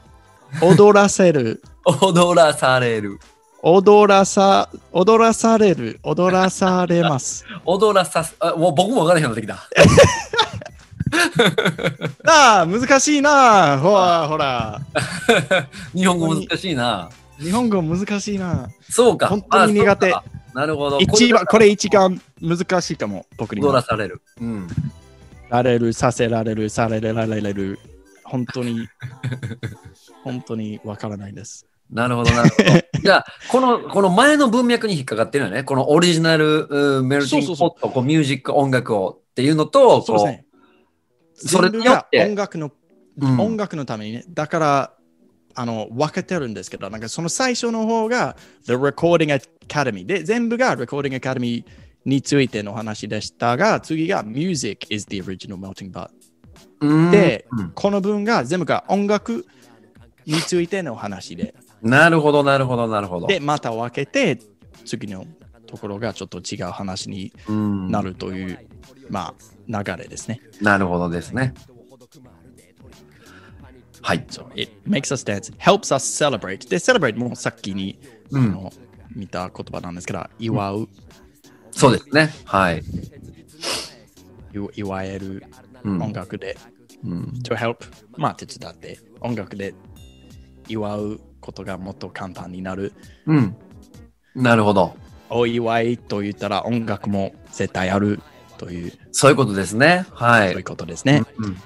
[0.62, 3.18] 踊らせる踊らされる。
[3.62, 7.44] 踊らさ、踊らされる、踊らされます。
[7.66, 10.45] 踊らさす、あもう僕も分からへんようになってきた。
[12.24, 13.78] な あ、難しいな。
[13.78, 14.80] ほら、ほら。
[15.94, 17.08] 日本語難しいな。
[17.38, 18.68] 日本語難しいな。
[18.90, 19.28] そうか。
[19.28, 20.14] 本当に苦手
[20.54, 20.98] なるほど。
[20.98, 23.82] 一番、これれ一番難しいかも、僕に踊らは。
[23.82, 24.22] される。
[24.40, 24.68] うん。
[25.48, 27.78] られる、させられる、されられる。
[28.24, 28.88] 本当に、
[30.24, 31.66] 本当にわからないです。
[31.90, 32.64] なるほど、なるほど。
[33.00, 35.62] じゃあ、この、この前の文脈に引っかかってるよね。
[35.62, 40.45] このオリジナルメルティングポット、こうミュージック、音楽をっていうのと、そうですね。
[41.36, 44.24] それによって音楽の、うん音楽のためにね。
[44.28, 44.92] だから、
[45.54, 51.64] あの、分けてるんですけど、なんかその最初の方が The Recording Academy で、全部が Recording Academy
[52.04, 56.10] についての話でしたが、次が Music is the original melting pot。
[56.80, 59.46] うんでうんこの分が全部が音楽
[60.26, 63.26] についての話で、なるほど、なるほど、なるほど。
[63.26, 64.38] で、また分けて、
[64.84, 65.24] 次の
[65.66, 68.58] ところがちょっと違う話にうんなるという、
[69.08, 69.34] ま
[69.68, 70.40] あ、流れですね。
[70.60, 71.54] なるほどですね。
[74.02, 74.24] はい。
[74.28, 76.68] So it makes us dance, helps us celebrate.
[76.68, 77.98] で、celebrate もさっきに、
[78.30, 78.72] うんあの
[79.14, 80.88] 見た言葉なんですけど、祝う、
[81.70, 82.30] そうですね。
[82.44, 82.82] はい。
[84.52, 85.42] 祝祝える
[85.84, 86.56] うん音楽で、
[87.02, 87.78] うん、to help、
[88.16, 89.74] まあ手伝って、音楽で
[90.68, 92.92] 祝うことがもっと簡単になる。
[93.26, 93.56] うん。
[94.34, 94.94] なるほど。
[95.30, 98.20] お祝いと言ったら音楽も絶対ある
[98.56, 100.06] という、そういうことですね。
[100.12, 100.48] はい。
[100.50, 101.22] そういうことですね。
[101.38, 101.56] うん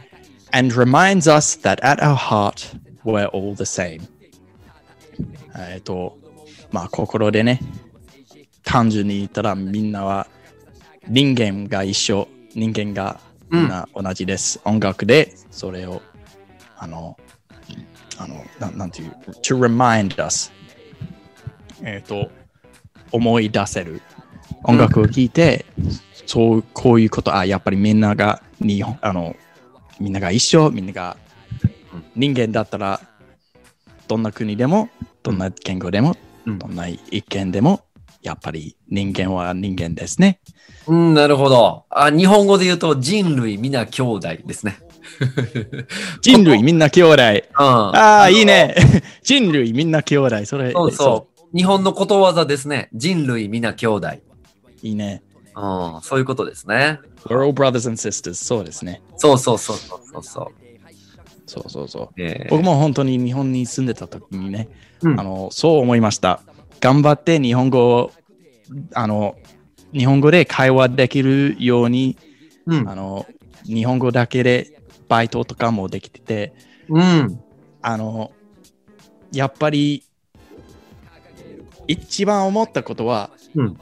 [0.53, 2.75] and reminds us that at our heart,
[3.05, 4.09] we're all the same.
[5.57, 6.19] えっと、
[6.73, 7.61] まあ、心でね、
[8.65, 10.27] 単純に言ったらみんなは
[11.09, 13.21] 人間が一緒、人間が
[13.95, 14.61] 同じです。
[14.65, 16.03] 音楽でそれを、
[16.79, 17.17] あの、
[18.19, 19.11] あの、ななんていう、
[19.43, 20.53] to remind us。
[21.83, 22.31] えっ、と、
[23.11, 24.03] 思い出せる。
[24.65, 25.65] 音楽を聴いて、
[26.27, 29.35] そう、こういうこと、あ、やっぱりみんなが、日本、あの、
[29.99, 31.17] みんなが一緒、みんなが
[32.15, 33.01] 人間だったら、
[34.09, 34.89] どんな国でも、
[35.23, 37.83] どんな言語でも、うんどんな意見でも、
[38.23, 40.41] やっぱり人間は人間ですね。
[40.87, 41.85] うん、なるほど。
[41.91, 44.79] あ、日本語で言うと人類皆兄弟ですね。
[46.21, 47.13] 人類みんな兄弟。
[47.13, 47.23] うん。
[47.59, 48.75] ああ、いいね。
[49.23, 50.45] 人類みんな兄弟。
[50.47, 51.57] それ、そうそう。
[51.57, 52.89] 日本のことわざですね。
[52.93, 54.09] 人類皆兄弟。
[54.83, 55.23] いいね。
[55.57, 57.01] うん、そういうことですね。
[57.25, 58.35] We're all brothers and sisters.
[58.35, 59.03] そうですね。
[59.17, 60.53] そうそうそうそうそうそ
[61.47, 62.03] そうそうそう。
[62.05, 62.09] う。
[62.23, 64.69] えー僕も本当に日本に住んでた時にね、
[65.03, 66.41] うんあのそう思いました。
[66.81, 68.13] 頑張って日本語を
[68.95, 69.37] あの
[69.93, 72.17] 日本語で会話できるように、
[72.67, 73.27] うんあの
[73.65, 76.55] 日本語だけでバイトとかもできてて、
[76.89, 77.41] うん。
[77.83, 78.31] あの
[79.33, 80.05] やっぱり
[81.87, 83.77] 一番思ったことは、うん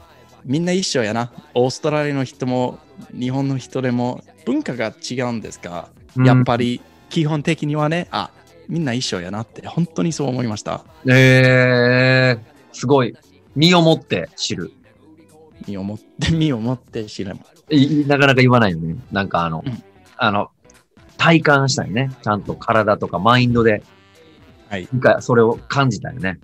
[0.49, 1.31] みんな一緒やな。
[1.53, 2.79] オーストラリアの人も
[3.13, 8.31] 日本の人でも文化が違うんですが、やっぱり基本的にはね、あ
[8.67, 10.83] みんな一緒やなって本当にそう思いました。
[11.05, 13.15] えー、すごい。
[13.55, 14.71] 身をもって知る。
[15.67, 18.95] 身をもって、 身をもって知れまいなかなか言わないよね。
[19.11, 19.83] なんかあの、うん
[20.17, 20.49] あの、
[21.17, 22.09] 体感したいね。
[22.23, 23.83] ちゃんと体とかマインドで、
[24.67, 26.39] はい、それを感じたよね。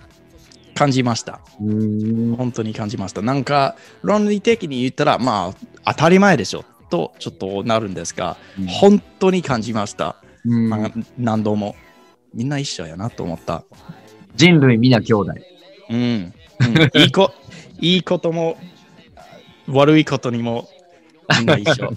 [0.76, 1.40] 感じました。
[1.60, 2.36] うん。
[2.36, 3.22] 本当に感じました。
[3.22, 5.54] なんか論理的に言ったら、ま
[5.86, 10.18] あ当たり前でしょとちょっとなるんですが、本当に感じました。
[10.46, 11.76] うんまあ何度も。
[12.36, 13.64] みんな一緒やなと思った。
[14.36, 15.34] 人類皆兄弟。
[15.90, 15.98] うん。
[15.98, 16.34] うん
[17.02, 17.32] いいこ
[17.80, 18.58] いいことも
[19.68, 20.68] 悪いことにも
[21.40, 21.92] みんな一緒。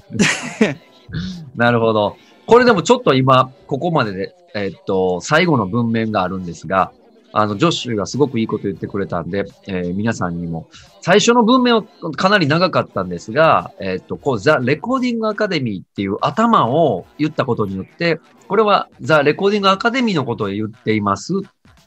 [1.57, 2.17] なるほど。
[2.47, 6.93] これでもちょっと今、ここまでで、えっと、最後の文面があるんですが、
[7.41, 10.69] あの、ジョッシュがすごくいいこと言ってくれたんで、えー皆さんにも、
[11.03, 11.85] 最初の文面は
[12.17, 21.33] かなり長かったんですが、えっと、こう、ザ・レコーディング・アカデミーっていう頭を言ったことによって、これはザ・レコーディング・アカデミーのことを言っています。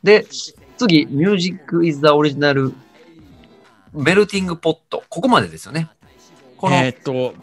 [0.03, 0.25] で、
[0.77, 2.73] 次、ミュージック・イズ・ザ・オリジナル・
[3.93, 5.03] ベルティング・ポット。
[5.09, 5.89] ここまでですよね。
[6.55, 7.33] この、えっと、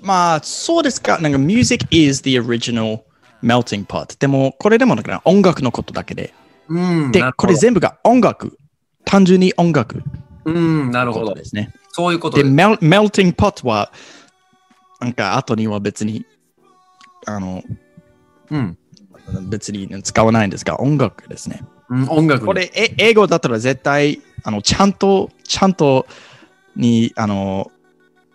[0.00, 1.18] まあ、そうですか。
[1.18, 3.00] なんか、music is the original
[3.44, 4.18] melting pot。
[4.18, 6.32] でも、これでもなんか音楽のことだけで。
[6.70, 8.56] うん、でこれ全部が音楽。
[9.04, 10.04] 単純に音楽
[10.44, 11.34] うん、なるほど。
[11.34, 11.72] ですね。
[11.90, 12.54] そういうことで、です。
[12.54, 13.92] mel- melting pot は、
[15.00, 16.24] なんか後には別に、
[17.26, 17.62] あの、
[18.50, 18.78] うん。
[19.48, 21.62] 別に使わないんですが、音楽ですね。
[21.88, 22.46] うん、音楽。
[22.46, 26.06] こ、れ、え英語だったら絶対、あの、ちゃんと、ちゃんと
[26.76, 27.70] に、あの、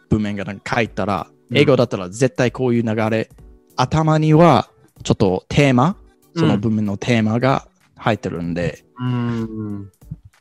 [0.10, 3.30] 文面がなんか書いたら、うん英語だったら絶対こういう流れ、
[3.76, 4.68] 頭には
[5.04, 5.96] ちょっとテーマ、
[6.36, 7.68] その文面のテーマが
[7.98, 9.92] 入ってるんで、うん。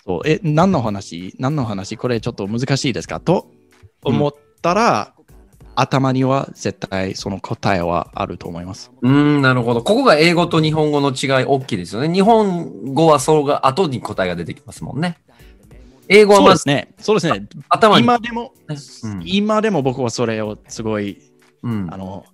[0.06, 1.34] そうえ、何の話？
[1.38, 1.96] 何の話？
[1.96, 3.20] これちょっと難しいですか？
[3.20, 3.50] と
[4.02, 5.14] 思ったら、
[5.76, 8.92] 頭には絶対その答えはあると思います。
[9.02, 9.82] うん、なるほど。
[9.82, 12.12] ここが英語と日本語の違い大きいですよね。
[12.12, 15.18] 日本語はそれが後に答えが出てきますもんね。
[16.08, 16.94] 英語はそうまずですね。
[16.98, 17.46] そうですね。
[17.68, 18.04] 頭に。
[18.04, 21.20] 今でも、うん今でも僕はそれをすごい、
[21.62, 22.24] うんあの、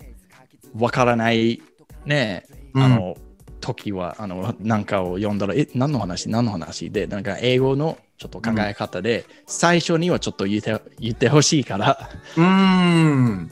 [0.77, 1.63] わからない
[2.05, 3.17] ね、うんあの、
[3.61, 6.29] 時は、あの、なんかを読んだら、え、何の話？
[6.29, 6.91] 何の話？
[6.91, 13.51] で、なんか英語のちょっと考え方で、最初にはちょっと言って言ってほしいから、うーん。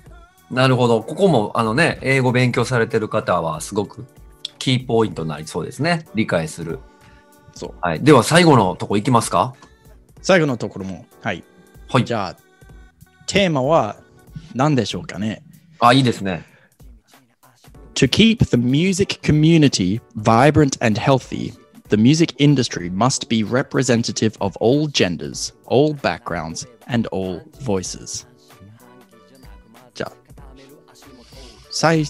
[0.51, 1.03] なるほど。
[1.03, 4.07] ここも、あのね、英語勉強されてる方は、すごく
[4.59, 6.07] キーポイントになりそうですね。
[6.15, 6.79] 理解する。
[7.55, 7.75] そう。
[7.83, 8.03] はい。
[8.03, 9.55] では、最後のとこいきますか？
[10.23, 11.45] 最後のところも、はい。
[11.89, 12.05] はい。
[12.05, 12.37] じゃあ、
[13.27, 13.97] テーマは
[14.55, 15.43] 何でしょうかね？
[15.81, 16.45] あ、いいですね。
[17.99, 21.53] To keep the music community vibrant and healthy,
[21.89, 28.25] the music industry must be representative of all genders, all backgrounds, and all voices.
[29.95, 30.13] じゃあ、
[31.73, 32.05] 最、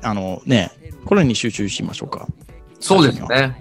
[0.00, 0.70] あのね、
[1.04, 2.26] これに集中しましょうか。
[2.80, 3.58] そうですね。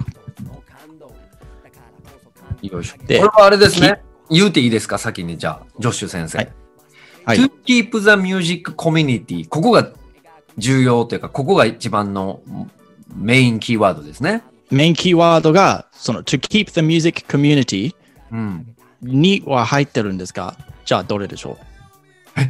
[2.61, 2.97] よいしょ。
[2.97, 4.01] こでれはあれですね。
[4.29, 6.37] 言うていいですか先に、じゃあ、ジョッシュ先生。
[6.37, 6.53] はい
[7.25, 9.47] はい To keep the music community。
[9.47, 9.89] ここが
[10.57, 12.41] 重要というか、ここが一番の
[13.15, 14.43] メインキーワードですね。
[14.71, 17.93] メインキーワードが、その、to keep the music community
[18.31, 18.75] うん。
[19.01, 22.41] には入ってるんですが、じゃあどれでしょう？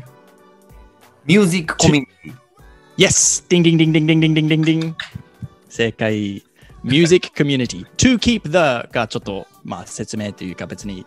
[1.26, 3.06] ミュージックコミュニティ。
[3.08, 3.46] Yes!
[3.50, 4.96] ディンディンディンディンディンディンディンディンディン
[5.70, 6.44] 正解。
[6.84, 7.86] Music Community.
[7.98, 11.06] to keep the がちょっと、まあ、説明というか別に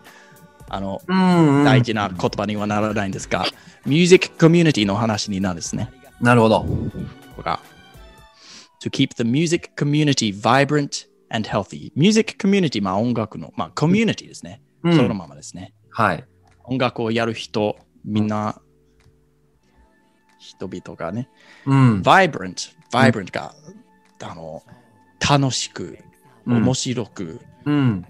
[0.68, 1.64] あの、うん、うん。
[1.64, 3.44] 大事な言葉にはならないんですが、
[3.84, 5.92] Music Community の話になるんですね。
[6.20, 6.60] なるほど。
[6.60, 6.66] こ
[7.36, 7.60] こが
[8.80, 11.92] To keep the music community vibrant and healthy.
[11.96, 14.62] Music community、まあ音楽の、まあコミュニティですね。
[14.82, 15.74] うんそのままですね。
[15.90, 16.24] はい。
[16.64, 18.60] 音楽をやる人、みんな、
[20.38, 21.28] 人々がね、
[21.64, 22.00] うん。
[22.02, 23.54] vibrant、vibrant が、
[24.22, 24.62] あの、
[25.18, 25.98] 楽しく、
[26.46, 28.06] うん面白く、うん。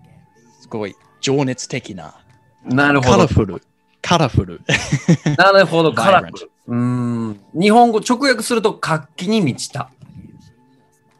[0.60, 2.14] すごい情熱的な、
[2.64, 3.12] なるほど。
[3.12, 3.62] カラフル、
[4.02, 4.60] カラフル。
[5.38, 6.50] なるほど、カラフル。
[6.68, 7.40] うん。
[7.54, 9.90] 日本語直訳すると活気に満ちた。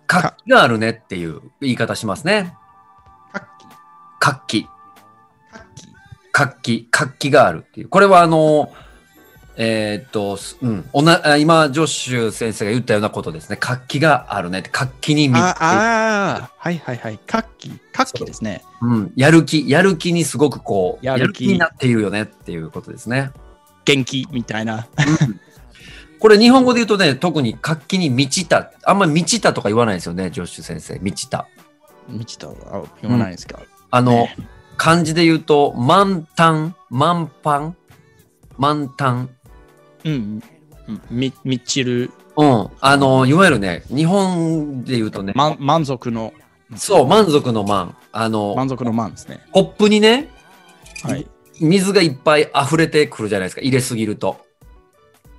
[0.07, 2.55] 活気があるねっていう言い方しますね。
[3.33, 3.67] 活気、
[4.21, 4.67] 活気。
[6.33, 6.89] 活気。
[6.91, 7.31] 活気。
[7.31, 7.89] があるっていう。
[7.89, 8.73] これはあの、
[9.59, 10.89] えーっと、すうん。
[10.93, 13.57] おなあ今、ジョッシュ先生が言ったようなことですね。
[13.57, 14.69] 活気があるねって。
[14.69, 17.19] 活気に満ちてああ、はいはいはい。
[17.27, 18.63] 活気、活気ですね。
[18.83, 19.13] うん。
[19.17, 23.31] やる気、やる気にすごくこう、やる気になっているよねっていうことですね。
[23.87, 24.87] 元気みたいな。
[26.19, 28.73] これ日本語で言うとね、特に活気に満ちた。
[28.85, 30.99] あんまり満ちたとか言わないですよね、ジョッシュ先生。
[30.99, 31.49] 満ちた。
[32.09, 32.49] 満ちた？
[32.49, 33.61] あ言わないですか？
[33.91, 34.37] あの、ね
[34.77, 37.77] 漢字で言うと、満タン、満パン、
[38.59, 39.31] 満タン。
[40.05, 40.43] うん。
[41.11, 42.69] み、みちる、うん。
[42.81, 46.35] あの、いわゆるね、日本で言うとね、ま、満足の、
[46.77, 47.97] そう、満足の満。
[48.13, 49.41] あの、満足の満ですね。
[49.51, 50.29] コップにね、
[51.03, 51.27] はい。
[51.61, 54.45] 水がいっぱい溢れてくるじゃないですか、入れすぎると。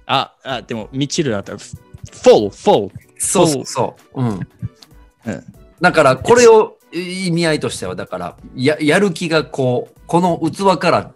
[0.05, 2.91] あ、あ、でも、みちるだったら、full, full.
[3.20, 4.22] そうそうそう。
[4.22, 4.28] うん。
[5.26, 11.13] うんだから、これを意味合いとしては、だから、ややる気がこう、この器から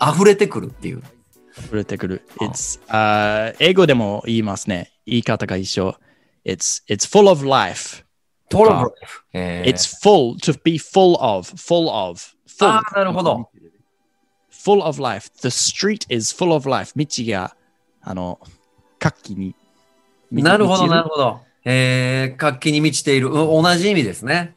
[0.00, 1.02] 溢れてくるっていう。
[1.62, 2.22] 触れてくる。
[2.40, 4.92] あ It's, あ英語でも言いますね。
[5.04, 5.96] 言い方が一緒。
[6.44, 8.04] It's, it's full of life.
[8.48, 8.94] トロブ
[9.32, 12.20] えー It's full, to be full of, full of.
[12.46, 12.68] Full.
[12.68, 13.50] あーなるほど。
[14.58, 15.30] Full of life.
[15.40, 16.92] The street is full of life.
[16.96, 17.56] 道が、
[18.02, 18.40] あの、
[18.98, 19.54] 活気に。
[20.30, 21.40] なるほど、なるほほど。
[21.64, 23.28] えー、活気に満ちている。
[23.28, 24.56] うん同じ意味ですね。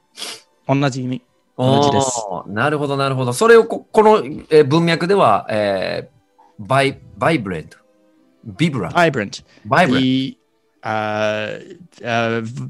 [0.68, 0.76] ど。
[0.76, 1.22] 同じ意味。
[1.58, 3.34] 同じですなるほど、なるほど。
[3.34, 4.18] それをここの、
[4.50, 7.78] えー文脈では、えー、バイ、バイブレント。
[8.44, 8.98] ビブラント。
[8.98, 9.44] vibrant.
[9.66, 10.08] バイブレント。
[10.08, 10.38] The,
[10.82, 12.70] あーあー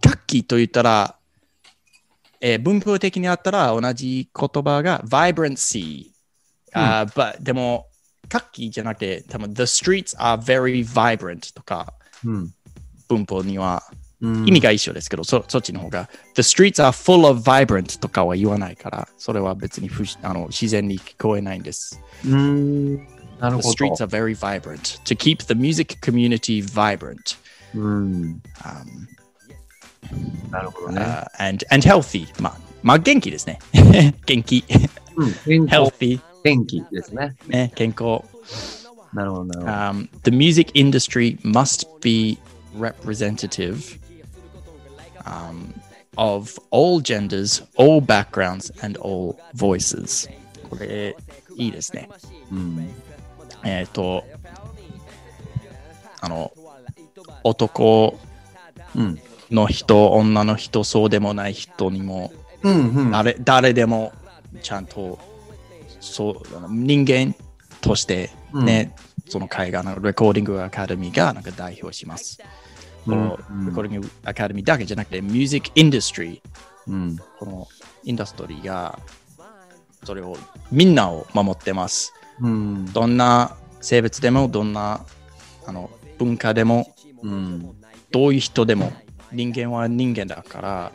[0.00, 1.16] 活気と言ったら、
[2.40, 6.13] えー文法的にあったら同じ言葉が vibrancy。
[6.73, 7.87] あー but でも、
[8.27, 12.53] 活気じゃなくて、多分 the streets are very vibrant とか、うん
[13.07, 13.81] 文法には
[14.21, 21.99] うん意味が一緒ですけど、そそっちの方が、The streets are full of vibrant とかは言わないから、それは別に不あの自然に聞こえないんです。
[22.25, 22.95] うん
[23.39, 24.05] なる The ほ streets ど。
[24.05, 25.01] are very vibrant.
[25.05, 27.37] To keep the music community vibrant
[27.73, 31.01] うん、 um, なるほどね。
[31.01, 32.27] uh, and, and healthy.
[32.41, 33.59] まあ、まあ、元気ですね。
[34.25, 34.65] 元気。
[35.15, 36.19] うん、健康、 healthy.
[36.44, 37.36] 元気ですね。
[37.48, 38.22] ね、健康。
[39.14, 39.72] なるほど、なるほど。
[39.72, 42.38] Um, the music industry must be
[42.78, 43.98] representative
[45.24, 45.74] um,
[46.16, 50.30] of all genders, all backgrounds, and all voices.
[50.68, 51.16] これ、
[51.56, 52.08] いいですね。
[52.52, 52.88] うん
[53.64, 54.24] えっ、と、
[56.20, 56.52] あの、
[57.42, 58.18] 男
[58.94, 59.18] うん
[59.50, 62.32] の人、女の人、そうでもない人にも、
[62.62, 64.12] うんうん誰誰でも
[64.62, 65.18] ちゃんと
[66.04, 67.34] そう人間
[67.80, 68.94] としてね、
[69.28, 72.38] その海外のレコーディングアカデミーがなんか代表します。
[73.04, 77.68] このうんレコーディングアカデミーだけじゃなくて、ミュージックインダストリー、うんこの
[78.04, 78.98] インダストリーが
[80.04, 80.36] それを
[80.70, 82.12] みんなを守ってます。
[82.40, 85.04] うんどんな性別でも、どんな
[85.66, 87.74] あの文化でも、うん
[88.10, 88.92] どういう人でも、
[89.32, 90.92] 人間は人間だから、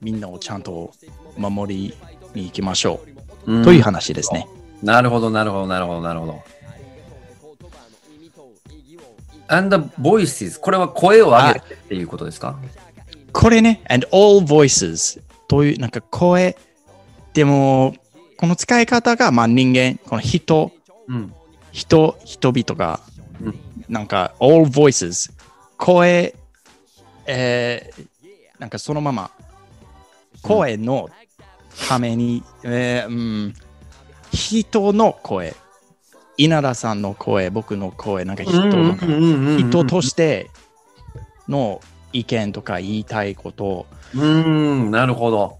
[0.00, 0.92] みんなをちゃんと
[1.36, 1.94] 守り
[2.34, 3.15] に行きましょう。
[3.46, 3.64] うん。
[3.64, 4.46] という話ですね。
[4.82, 6.42] なるほど、なるほど、なるほど、なるほど。
[9.48, 12.58] And the voices これは声を上げてっていうことですか？
[13.32, 16.56] これね、and all voices というなんか声、
[17.32, 17.94] でも、
[18.38, 20.72] この使い方が、まあ人間、この人、
[21.06, 21.32] うん。
[21.72, 23.00] 人、人々が
[23.40, 25.30] うん、なんか all voices、
[25.76, 26.34] 声、
[27.26, 28.06] えー
[28.58, 29.30] なんかそのまま、
[30.40, 31.10] 声の
[31.88, 33.12] ために、えーう
[33.48, 33.54] ん、
[34.32, 35.54] 人の声、
[36.36, 40.50] 稲田さんの声、僕の声、なんか人の声人として
[41.48, 41.80] の
[42.12, 43.64] 意見とか言いたいこと。
[43.64, 45.58] をうん、なるほど。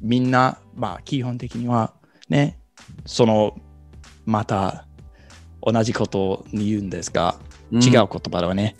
[0.00, 1.92] みんな、まあ基本的には
[2.28, 2.58] ね、
[3.06, 3.56] その
[4.26, 4.86] また
[5.62, 7.36] 同じことに言うんですが、
[7.72, 7.82] うん。
[7.82, 8.76] 違う言葉ではね、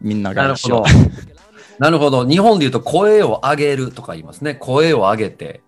[0.00, 0.84] みんななるほが一緒ど。
[1.80, 2.28] なるほど。
[2.28, 4.54] 日本で言うと声を上げるとか言いますね。
[4.54, 5.62] 声を上げて。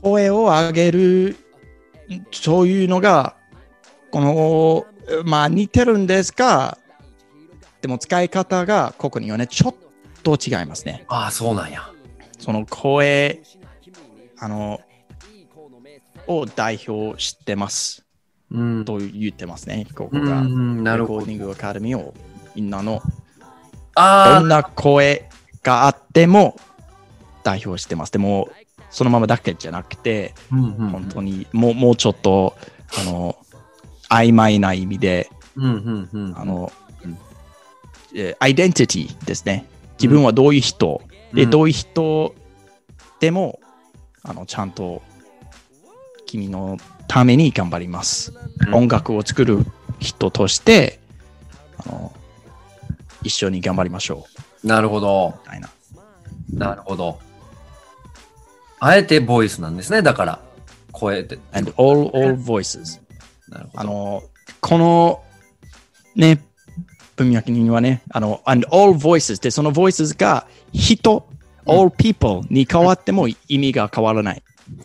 [0.00, 1.36] 声を上げる、
[2.30, 3.34] そういうのが、
[4.12, 4.86] この、
[5.24, 6.78] まあ似てるんですが、
[7.80, 9.74] でも使い方がここにはね、ちょっ
[10.22, 11.04] と違いますね。
[11.08, 11.90] ああ、そうなんや。
[12.38, 13.42] その声、
[14.38, 14.80] あの、
[16.28, 18.06] を代表してます
[18.52, 18.84] うん。
[18.84, 20.42] と言ってますね、ここうが。
[20.42, 21.42] ん、なるほどレコーデ。
[21.42, 22.14] ィングアカデミーを
[22.54, 23.21] みんなのあ
[23.94, 25.28] どんな声
[25.62, 26.56] があっても
[27.42, 28.12] 代表してます。
[28.12, 28.50] でも、
[28.90, 32.54] そのままだけじゃなくて、あ、うんうん本当にもうもうちょっと、
[33.00, 33.36] あの、
[34.08, 36.38] 曖昧な意味で、うんうんうん。
[36.38, 36.72] あの
[38.40, 39.66] アイデンティティですね。
[39.98, 41.00] 自分はどういう人、
[41.32, 42.34] で、うんどういう人
[43.20, 43.58] でも、
[44.22, 45.02] あの、ちゃんと
[46.26, 46.76] 君の
[47.08, 48.32] ために頑張ります。
[48.66, 49.64] うん音楽を作る
[49.98, 51.00] 人として、
[51.78, 52.12] あの、
[53.22, 54.26] 一緒に頑張りましょ
[54.62, 54.66] う。
[54.66, 55.34] なるほど。
[55.44, 55.70] みたいな。
[56.52, 57.18] なるほど。
[58.80, 60.02] あえてボイスなんですね。
[60.02, 60.40] だから、
[60.90, 61.38] 声って。
[61.52, 63.00] And all, all voices.
[63.48, 63.80] なるほど。
[63.80, 64.22] あの、
[64.60, 65.22] この、
[66.14, 66.44] ね、
[67.16, 71.26] 文脈にはね、あの、and all voices で、その voices が人、
[71.66, 74.42] all people に変わっても意味が変わらない。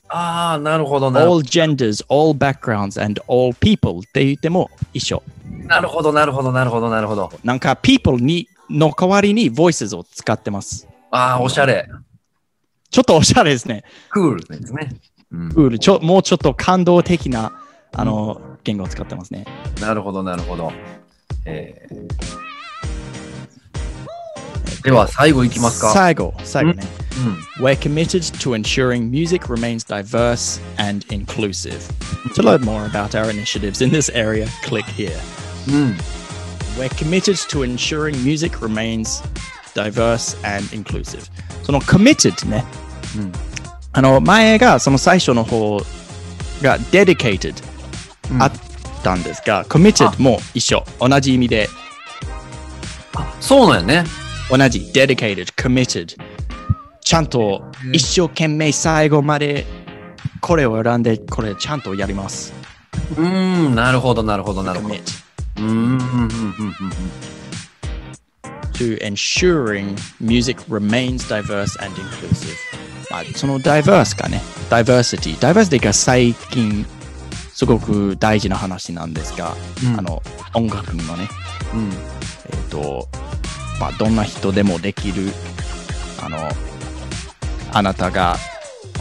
[0.10, 5.22] ああ、なるほどなるほ all genders, all backgrounds, and all people って言っても一緒。
[5.46, 5.68] ど。
[5.68, 7.32] なるほど、なるほど、なるほど、なるほど。
[7.44, 10.88] なんか people にの代わりに voices を使ってます。
[11.12, 11.88] ああ、おしゃれ。
[12.90, 13.84] ちょっとおしゃれですね。
[14.10, 14.96] クールですね。
[15.32, 17.52] うんクールちょもうちょっと感動的な
[17.92, 19.46] あの言語を使ってますね。
[19.82, 20.72] なるほど、なるほど。
[21.46, 22.47] えー
[24.88, 25.92] では、最後いきますか。
[25.92, 26.84] 最後、最後ね。
[27.60, 31.80] うん We're committed to ensuring music remains diverse and inclusive.
[32.36, 35.12] To learn more about our initiatives in this area, click here.
[35.68, 35.98] うん。
[36.78, 39.22] We're committed to ensuring music remains
[39.76, 41.30] diverse and inclusive.
[41.64, 42.64] その committed ね。
[43.18, 43.32] うん
[43.92, 45.80] あの前がその最初の方
[46.62, 47.56] が dedicated
[48.32, 48.52] うんあっ
[49.04, 50.86] たんですが、committed も一緒。
[51.02, 51.68] 同じ意味で
[53.16, 54.27] あそうなんやね。
[54.50, 56.16] 同じ dedicated, committed
[57.02, 59.66] ちゃんと一生懸命最後まで
[60.42, 62.54] これを選んでこれちゃんとやります。
[63.18, 64.96] うーん、なるほど、なるほど、なるほど。
[68.78, 72.56] to ensuring music remains diverse and inclusive.
[73.10, 75.36] まあ、その diverse かね、diversity。
[75.38, 76.86] diversity が最近
[77.54, 80.22] すごく大事な話なんですが、うんあの
[80.54, 81.28] 音楽にもね、
[81.74, 81.90] うん。
[81.90, 83.08] えっ、と、
[83.80, 85.32] まあ、どんな人でもできる、
[86.22, 86.38] あの、
[87.74, 88.36] あなたが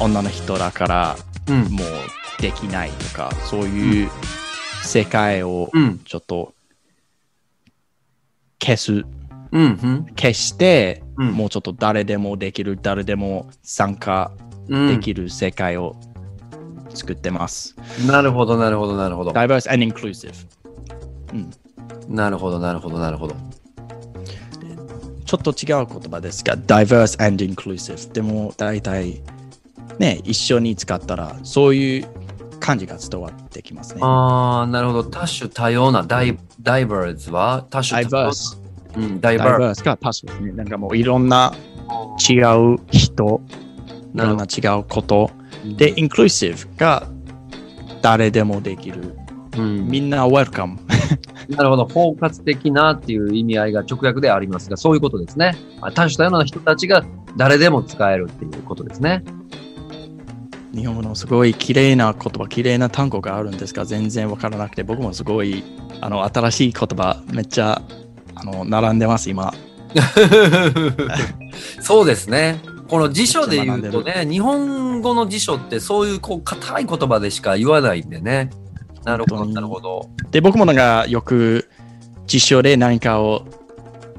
[0.00, 1.16] 女の人だから
[1.48, 1.62] うん。
[1.70, 4.10] もうできないとか、そういう
[4.82, 5.98] 世界をうん。
[6.00, 6.52] ちょっと
[8.60, 9.04] 消す、うん。
[9.52, 10.06] うん。
[10.16, 14.30] 消して、うんもうちょっと誰でもできる、誰でも参加
[14.68, 15.96] うんできる世界を
[16.90, 17.74] 作ってます。
[18.06, 19.30] なるほど、なるほど、なるほど。
[19.30, 20.34] diverse and inclusive。
[22.08, 23.34] なるほど、なるほど、なるほど。
[25.26, 28.12] ちょっと違う言葉ですが、diverse and inclusive。
[28.12, 29.20] でも大体
[29.98, 32.08] ね、一緒に使ったらそういう
[32.60, 34.00] 感じが伝わってきますね。
[34.02, 35.04] ああ、なるほど。
[35.04, 38.58] 多種多様なダイダイバーズは多種多様 diverse。
[38.96, 40.52] うん、ダイバー diverse が多種ですね。
[40.52, 41.52] なんかもういろんな
[42.28, 42.34] 違
[42.74, 43.40] う人、
[44.14, 45.30] いろんな違うこと。
[45.76, 47.08] で、inclusive が
[48.00, 49.16] 誰でもできる。
[49.56, 50.76] うん、みんな welcome。
[51.48, 51.86] なるほど。
[51.86, 55.56] 包括的なっていう意味合いが直訳でありますが、そういうことですね。
[55.80, 57.04] あ多種多様な人たちが
[57.36, 59.22] 誰でも使えるっていうことですね。
[60.74, 65.62] 日本語のすごい綺麗な言葉、綺麗な単語があるんですが、全然わからなくて、僕もすごい
[66.00, 67.80] あの新しい言葉、めっちゃ
[68.34, 69.54] あの並んでます、今。
[71.80, 72.60] そうですね。
[72.88, 78.50] この辞書で言うとね、日本語の辞書ってそういうこう硬い言葉でしか言わないんでね。
[79.06, 80.10] なるほど、なるほど。
[80.32, 81.70] で、僕もなんかよく
[82.26, 83.46] 辞書で何かを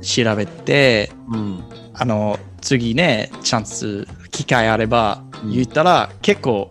[0.01, 1.63] 調べて、うん。
[1.93, 6.69] あの次ね、チャンス、機会あればうん言ったら、結構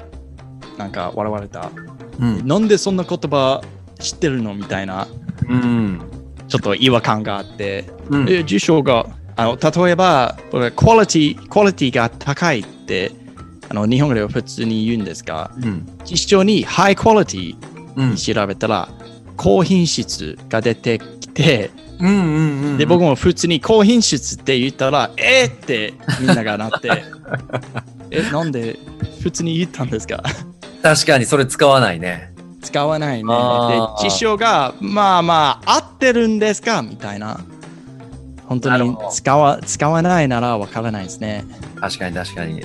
[0.79, 1.71] なんか笑われた。
[2.19, 2.49] うん。
[2.49, 3.63] なんでそんな言葉
[3.99, 5.07] 知ってるのみたいな、
[5.47, 6.01] うん。
[6.49, 8.31] ちょっと違和感があって、うん。
[8.31, 9.07] え辞書が
[9.37, 13.13] あの例えば、これクオリティ、クオリティが高いって
[13.69, 15.87] あの日本語では普通に言うんですが、うん。
[16.05, 17.76] 辞書にハイクオリティうん。
[18.17, 18.89] 調べたら、
[19.37, 22.09] 高品質が出てきて、うん。
[22.09, 22.17] うん。
[22.17, 22.79] うん。
[22.79, 26.91] で、僕も普通に高品質って言ったら、えーってみんながなって、
[28.11, 28.79] え、なんで
[29.23, 30.23] 普通に言ったんですか？
[30.83, 32.33] 確かにそれ使わないね。
[32.63, 33.29] 使わないね。
[33.69, 36.83] で辞書が、まあまあ、合ってるんですか？
[36.83, 37.41] みたいな。
[38.47, 41.45] 本当に使わ使わないならわからないですね。
[41.81, 42.63] 確かに確かに。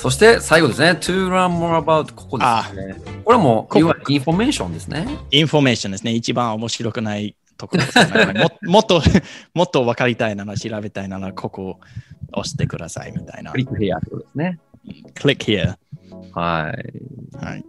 [0.00, 0.92] そして最後ですね。
[0.92, 2.96] to learn more about ここですね。
[3.22, 5.06] これも、ここいわゆるインフォメーションですね。
[5.30, 6.12] インフォメーションですね。
[6.12, 8.32] 一番面白くないところですね。
[8.64, 9.02] ももっと、
[9.52, 11.80] もっと分かりたいなら、調べたいなら、ここを
[12.32, 13.58] 押してくださいみたいなク。
[13.58, 14.58] リックヘアってことですね。
[15.16, 15.76] click here。
[16.32, 17.44] はい。
[17.44, 17.64] はい。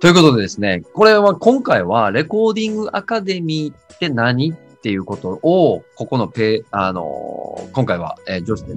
[0.00, 8.76] ということでですね、これは今回はレコーディングアカデミーって何っていうことを、ここのペあのー今回は、えー、女子で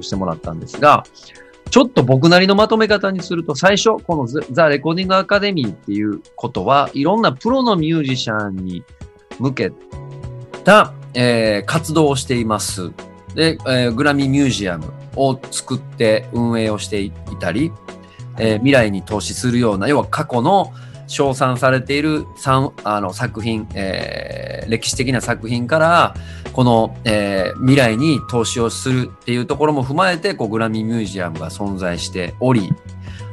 [0.00, 1.02] してもらったんですが、
[1.70, 8.84] ちょっと僕なりのまとめ方にすると、最初、このザ・レコーディングアカデミーっていうことは、いろんなプロのミュージシャンに
[9.38, 9.72] 向け
[10.64, 12.90] た、えー活動をしています。
[13.34, 17.72] で、えーグラミーミュージアムを作って運営をしていたり、
[18.38, 20.72] えー未来に投資するような、要は過去の
[21.06, 22.26] 称賛されている
[22.84, 26.14] あの作品、えー歴史的な作品から、
[26.58, 32.72] この、えー未来に投資をするっていうところも踏まえて、こうグラミーミュージアムが存在しており、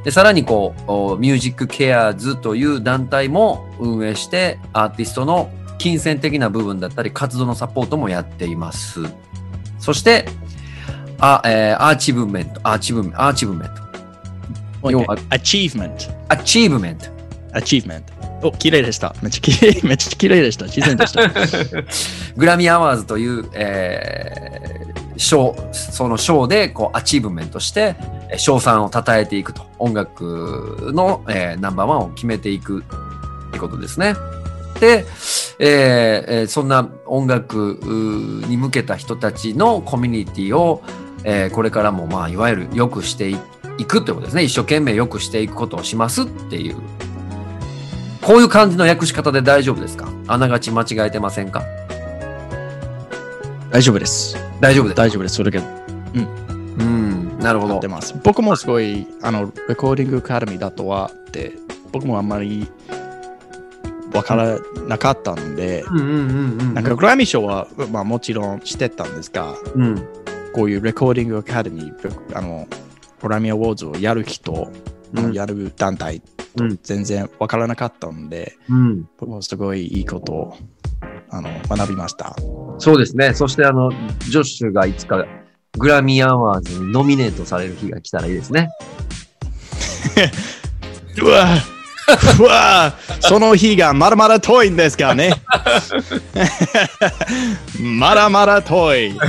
[0.03, 5.49] でさらにこう、おミュージックケアーズという団体も運営して、アーティストの
[5.79, 8.99] 金銭的な部分だったり、活動のサポートもやっています。
[9.79, 10.27] そして、
[11.17, 13.69] あえーアーチブメント、アーチブメント、アーチブメン
[14.83, 14.91] ト。
[14.91, 16.15] 要は achievement。
[16.29, 18.03] achievement。achievement。
[18.41, 19.15] お、綺麗でした。
[19.21, 20.65] めっちゃ綺麗、 めっちゃ綺麗でした。
[20.65, 21.21] 自然でした。
[22.37, 27.95] Grammy Awards という、えー賞、その賞で、こう、 achievement して、
[28.37, 29.65] 賞賛を称えていくと。
[29.79, 32.83] 音楽の、えーナンバーワンを決めていく
[33.49, 34.15] ってことですね。
[34.79, 35.05] で、
[35.59, 37.79] えーえそんな音楽
[38.49, 40.81] に向けた人たちのコミュニティを、
[41.23, 43.37] えーこれからも、まあ、いわゆる良くしてい
[43.77, 44.43] いくということですね。
[44.43, 46.75] 一生懸命良くしていくことをしますっていう。
[48.25, 50.11] こういう感じの訳し方で大丈夫ですか？
[50.27, 51.61] あながち間違えてませんか？
[53.69, 54.35] 大丈夫です。
[54.59, 54.95] 大丈夫です。
[54.95, 55.35] 大丈夫です。
[55.35, 57.87] それがうん、なるほどやって。
[57.87, 58.15] ます。
[58.23, 61.53] 僕もすごい、あの、レコーディングアカデミーだとはって、
[61.91, 62.67] 僕もあんまり
[64.11, 64.57] わから
[64.87, 66.73] なかったんで、うんうんうんうん。
[66.73, 70.03] なんかグラミー賞は、まあもちろんしてたんですが、うん、
[70.51, 72.67] こういうレコーディングアカデミー、あの、
[73.21, 74.71] グラミーアワーズをやる人、
[75.13, 76.23] うんやる団体
[76.55, 79.09] とうん全然わからなかったんで、うん。
[79.17, 80.57] 僕もすごいいいことを
[81.29, 82.35] あの学びました。
[82.77, 83.33] そうですね。
[83.33, 85.25] そしてあの、ジョッシュがいつか
[85.77, 88.69] グラミーアワーズにノミネートされる日が来たらいいですね。
[91.21, 91.47] うわ
[92.39, 95.33] うわその日がまだまだ遠いんですからね。
[97.81, 99.17] まだまだ遠い。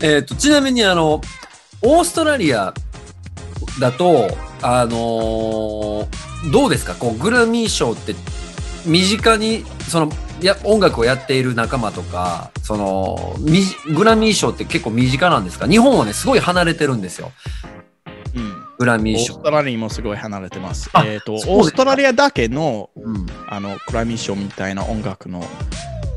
[0.00, 1.20] えっと、ちなみにあの、
[1.82, 2.74] オーストラリア
[3.80, 4.28] だと、
[4.62, 6.94] あのーどうですか？
[6.94, 8.14] こう、グラミー賞って
[8.86, 13.62] 身近に、その、や音楽をやっている仲間とか、その、み
[13.92, 15.66] グラミー賞って結構身近なんですか？
[15.66, 17.32] 日本はね、すごい離れてるんですよ。
[18.36, 19.42] うんグラミー賞オース。
[19.42, 20.88] トラリアもすごい離れてます。
[20.92, 21.52] あえっ、と、そうですか？
[21.52, 23.26] オーストラリアだけのうん。
[23.48, 25.44] あのグラミー賞みたいな音楽の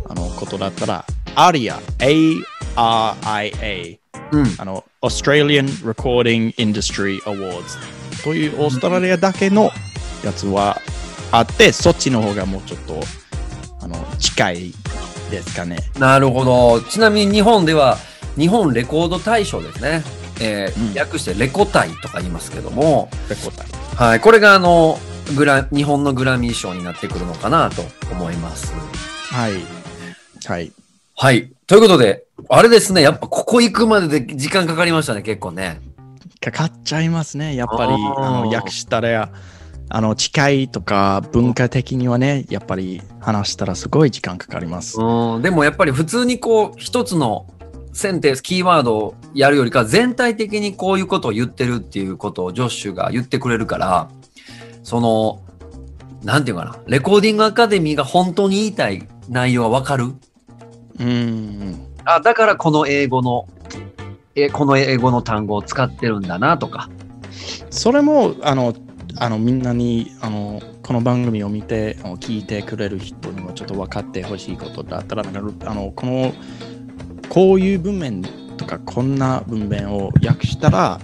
[0.07, 1.03] あのことだったら、
[1.36, 1.80] アリア、
[2.78, 3.99] A-R-I-A、
[4.34, 4.45] うん。
[4.59, 7.77] あの、Australian Recording Industry Awards
[8.23, 9.71] というオーストラリアだけの
[10.23, 10.79] やつは
[11.31, 12.99] あって、そっちの方がもうちょっと
[13.81, 14.73] あの近い
[15.31, 15.77] ですかね。
[15.97, 16.81] なるほど。
[16.81, 17.97] ちなみに日本では、
[18.37, 20.03] 日本レコード大賞ですね。
[20.39, 24.99] えーうん略してレコ大とか言いますけども、レコーダーはい、これがあの、
[25.35, 28.73] グラ、日本のグラミー賞になってくるのかなと思います。
[29.31, 29.53] はい。
[30.45, 30.71] はい。
[31.15, 31.51] はい。
[31.67, 35.81] ということで、あれですね、やっぱここ行くまでで時間かかりましたね、結構ね。
[36.39, 37.55] かかっちゃいますね。
[37.55, 39.29] やっぱりあの訳したら、
[39.89, 44.99] あの近いとか文化的にはね、やっぱり話したらすごい時間かかります。
[44.99, 47.45] うん、でもやっぱり普通にこう、一つの
[47.93, 54.09] センテンス、キーワードをやるよりか、全体的にこういうことを言ってるっていうことをジョッシュが言ってくれるから、
[54.83, 55.41] その、
[56.23, 60.13] なんていうかな、レコーディングアカデミーが本当に言いたい内容はわかる？
[60.99, 61.90] うん。
[62.05, 63.47] あ、だからこの英語の、
[64.35, 66.89] え、この英語の単語を使ってるんだなとか。
[67.69, 68.73] それもあの
[69.17, 76.33] あのみんなにあのこの番組を見て聞いてくれる人にもちょっと分かってほしいことだったらなんかあのこの
[77.29, 78.23] こういう文面
[78.57, 80.99] とかこんな文面を訳したら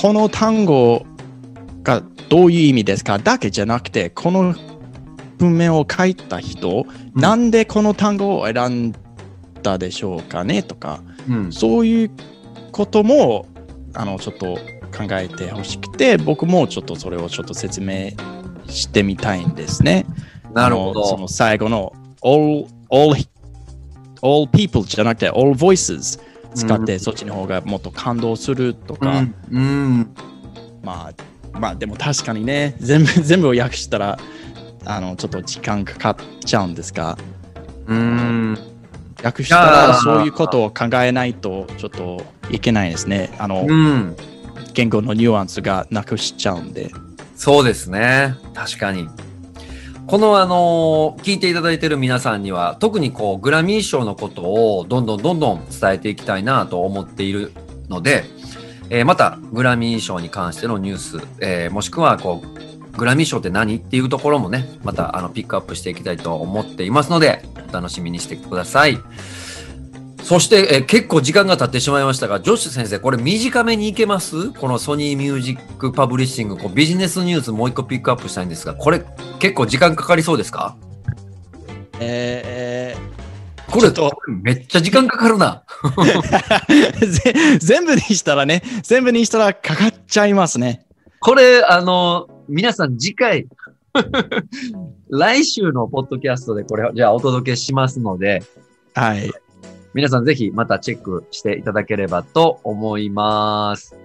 [0.00, 1.04] この単語
[1.82, 3.18] がどういう意味ですか？
[3.18, 4.54] だけじゃなくてこの
[5.38, 8.92] 文面を書いた人、うんなんでこの単語を選ん
[9.66, 11.52] だでしょうかねとかうん。
[11.52, 12.10] そういう
[12.72, 13.46] ことも
[13.94, 14.58] あのちょっと
[14.96, 18.10] 考えてほしくて僕もちょっとそれをちょっと説明
[18.68, 20.06] してみたいんですね。
[20.52, 21.92] なるほどその最後の
[22.22, 23.14] all, all,
[24.22, 26.20] all people じゃなくて all voices
[26.54, 29.34] 使って、うんそっちの方がもっと感動するとうか、ん。
[29.50, 30.14] うん。
[30.82, 31.10] ま
[31.52, 34.18] あ、まあでも確かにね、全部 全部を訳したら、
[34.86, 37.18] あの、ちょっと時間かかっちゃうんですが、
[37.86, 38.58] うん。
[39.22, 43.34] 訳したらそういうことを考えないとちょっといけないですね。
[43.38, 44.16] あの、うん。
[44.74, 46.90] 言語のニュアンスがなくしちゃうんで。
[47.34, 48.34] そうですね。
[48.54, 49.08] 確かに。
[50.06, 57.52] このあの聞いていただいている皆さんには、特にこう、グラミー賞のことをどんどんどんどん伝えていきたいなと思っている
[57.88, 58.24] ので、
[58.88, 63.76] えーまた、グラミー賞に関してのニュース、えーもしくはこう、グラミー賞って何？
[63.76, 68.98] っていうところもね、またあのピックアップしていきたいと思っていますので、お楽しみにしてください。
[70.22, 74.50] そして、えー結構時間が経ってしまいましたが、ジョッシュ先生、これ短めにいけます？
[74.52, 79.04] このソニーミュージックパブリッシング、こうビジネスニュースもう一個ピックアップしたいんですが、これ
[79.38, 80.76] 結構時間かかりそうですか？
[82.00, 82.96] え
[83.70, 85.64] これとめっちゃ時間かかるな。
[87.58, 90.86] 全部にしたらね、全部にしたらかかっちゃいますね。
[91.20, 93.46] これ、あの、皆さん次回、
[95.10, 98.42] 来週のポッドキャストでこれ、じゃあお届けしますので、
[98.94, 99.30] はい。
[99.94, 103.96] 皆さんぜひまたチェックしていただければと思います。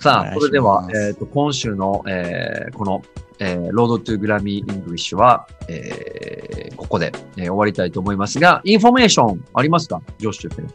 [0.00, 3.02] さあ、それでは、えっ、と、今週の、えーこの、
[3.38, 10.02] えー、 Road to Grammy English は、えーここで、えー終わりたいと思いますが、インフォメーションありますか？
[10.18, 10.68] ジョッシュ先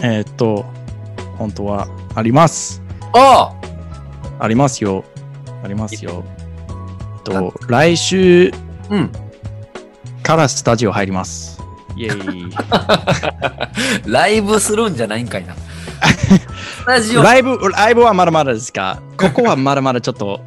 [0.00, 0.06] 生。
[0.06, 0.64] えーっと、
[1.38, 2.82] 本当はあります。
[3.14, 3.54] あ
[4.40, 5.04] ありますよ。
[5.64, 6.24] ありますよ。
[7.24, 8.52] と、来週
[8.90, 9.10] あうん。
[10.22, 11.60] からスタジオ入ります。
[11.96, 12.50] イェイ。
[14.10, 15.54] ライブするんじゃないんかいな。
[16.80, 17.22] スタジオ。
[17.22, 19.00] ライブ、ライブはまだまだですか？
[19.16, 20.40] ここはまだまだちょっと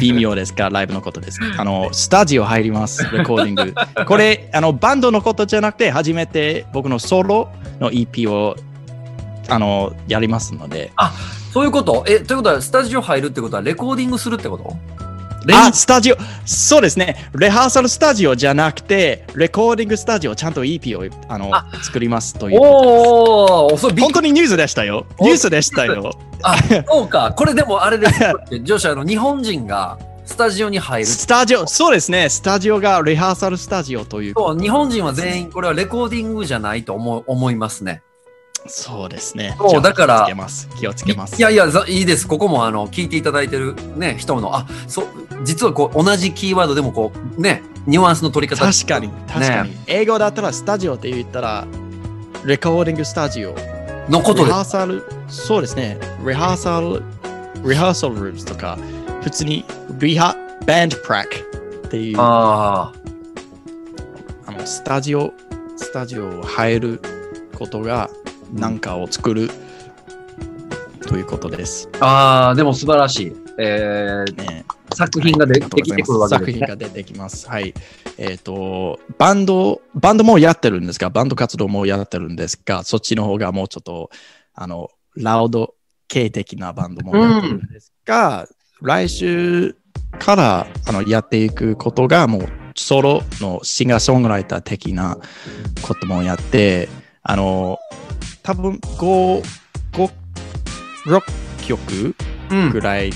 [0.00, 0.68] 微妙ですか？
[0.72, 1.38] ライブのことです。
[1.58, 3.02] あの、スタジオ入ります。
[3.12, 4.04] レコーディング。
[4.06, 7.48] これ、あの、バンドのことじゃなくて、初めて僕のソロ
[7.80, 8.56] の EP を、
[9.48, 10.92] あの、やりますので。
[11.52, 12.04] そういうこと？
[12.06, 14.76] え、ということは、スタジオ入るってことは、レコーディングするってこと？
[15.52, 17.30] あ、スタジオ、そうですね。
[17.32, 22.90] レハーサルスタジオじゃなくて、レコーディングスタジオ、ちゃんと EP をあのあ作りますということです。
[22.90, 25.06] おー、そう、びっ本当にニュースでしたよ。
[25.20, 26.18] ニュースでしたよ。
[26.42, 26.56] あ、
[26.88, 27.32] そうか。
[27.36, 28.12] これでもあれです。
[28.64, 31.06] 女子、あの、日本人がスタジオに入る。
[31.06, 32.28] スタジオ、そうですね。
[32.28, 34.34] スタジオがレハーサルスタジオという。
[34.36, 38.02] そう、日本人は全員これはレコーディングじゃないと思う思いますね。
[38.68, 39.56] そうですね。
[39.58, 40.68] そうだから気をつけます。
[40.78, 41.38] 気をつけます。
[41.38, 42.26] いやいや、ざいいです。
[42.26, 45.06] ここもあの、聞いていただいてるね、人の、あ、そう、
[45.44, 48.64] 実はこう、同じキーワードでもこう、ね、ニュアンスの取り方。
[48.64, 49.76] 確かに、確かに。
[49.86, 51.66] 英語だったらスタジオって言ったら、
[52.44, 53.54] レコーディングスタジオ。
[53.54, 53.66] レ
[54.08, 55.98] のことでハーサル、そうですね。
[56.24, 57.02] レハーサル、
[57.68, 58.78] レハーサルルームとか、
[59.22, 59.64] 普通に
[59.98, 60.36] リハ、
[60.66, 62.92] バンドプラックっていう、あ
[64.46, 65.32] あのスタジオ、
[65.76, 67.00] スタジオ入る
[67.58, 68.10] ことが
[68.52, 69.50] 何かを作る
[71.06, 71.88] ということです。
[72.00, 73.36] あ、ああ、でも素晴らしい。
[73.58, 76.58] えー、ね、作品がで,、はいできてくるわけですね。
[76.58, 77.48] 作品が出てきます。
[77.48, 77.74] はい。
[78.18, 84.10] えっ、と、バンド、バンドもやってるんですが、バンド活動もやってるんですが、そっちの方がもうちょっと、
[84.54, 85.74] あの、ラウド
[86.08, 88.46] 系的なバンドもやってるんですが、
[88.82, 89.76] 来週
[90.18, 95.18] からあのやっていくことが、もうソロのシンガーソングライター的な
[95.82, 96.88] こともやって、
[97.22, 97.78] あの、
[98.46, 99.42] 多分5、
[99.92, 100.10] 5、
[101.06, 101.22] 6
[101.66, 102.14] 曲
[102.48, 103.10] うんぐらい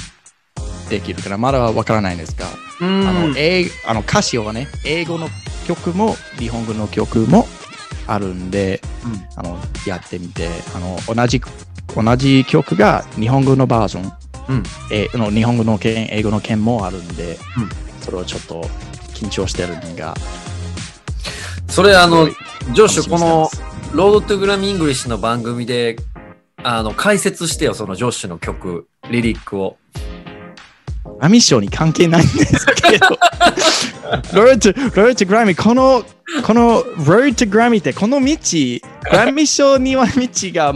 [0.88, 2.46] できるから、まだわからないんですが、
[2.80, 3.08] うん。
[3.08, 5.28] あの英あの歌詞はね、英語の
[5.68, 7.46] 曲も日本語の曲も
[8.08, 8.82] あるんで、
[9.36, 9.56] あの
[9.86, 11.40] やってみてあの同じ、
[11.94, 14.12] 同じ曲が日本語のバージョン、
[14.48, 14.62] うん。
[14.92, 17.68] えあの日本語の件、英語の件もあるんで、うん。
[18.00, 18.62] それをちょっと
[19.14, 20.12] 緊張してるのが、
[21.68, 22.32] それあの、す
[22.72, 23.48] ジョシュ、この
[23.92, 25.96] Road to Grammy English の番組で、
[26.62, 29.76] あの、解説してよ、そのジョシュの曲、 lyric を。
[31.20, 33.08] グラミー賞に関係ないんですけど、
[34.32, 36.04] Road、Road Grammy、この、
[36.44, 38.26] この Road Grammy って、この道、
[39.10, 40.72] グラミー賞には道が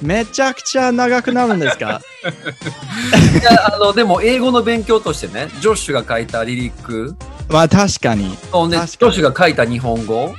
[0.00, 2.00] めちゃくちゃ長くなるんですか？
[2.24, 7.14] いや、あの、でも、英語の勉強としてね、ジョシュが書いたリリック。
[7.50, 8.36] まあ確かに。
[8.50, 10.34] とね、ジョシュが書いた日本語、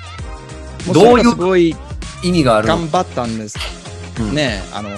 [0.88, 1.76] もどういう
[2.24, 3.58] 意味があるの頑張ったんです。
[4.20, 4.90] うんねあの、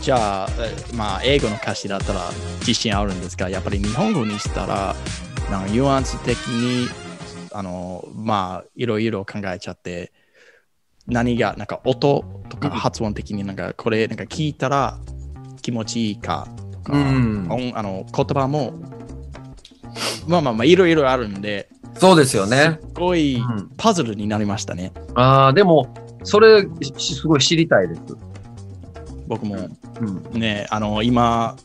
[0.00, 4.94] じゃあ、えまあ英語の歌詞だったら自信あるんですが、やっぱり日本語にしたら、
[5.50, 6.88] なんかニュアンス的に、
[7.52, 10.12] あの、まあいろいろ考えちゃって、
[11.06, 14.98] 何が、なんか音とか発音的になんかこれなんか聞いたら
[15.62, 18.74] 気持ちいいかとか、うん音あの言葉も、
[20.26, 22.80] まあまあまあいろいろあるんで、そうですよね。
[22.82, 24.92] すごいうんパズルになりましたね。
[25.14, 25.94] ああ、でも、
[26.26, 26.66] それ、
[26.98, 28.00] しすごい知りたいです。
[29.28, 29.68] 僕も
[30.00, 30.40] うん。
[30.40, 31.56] ね、あの、今、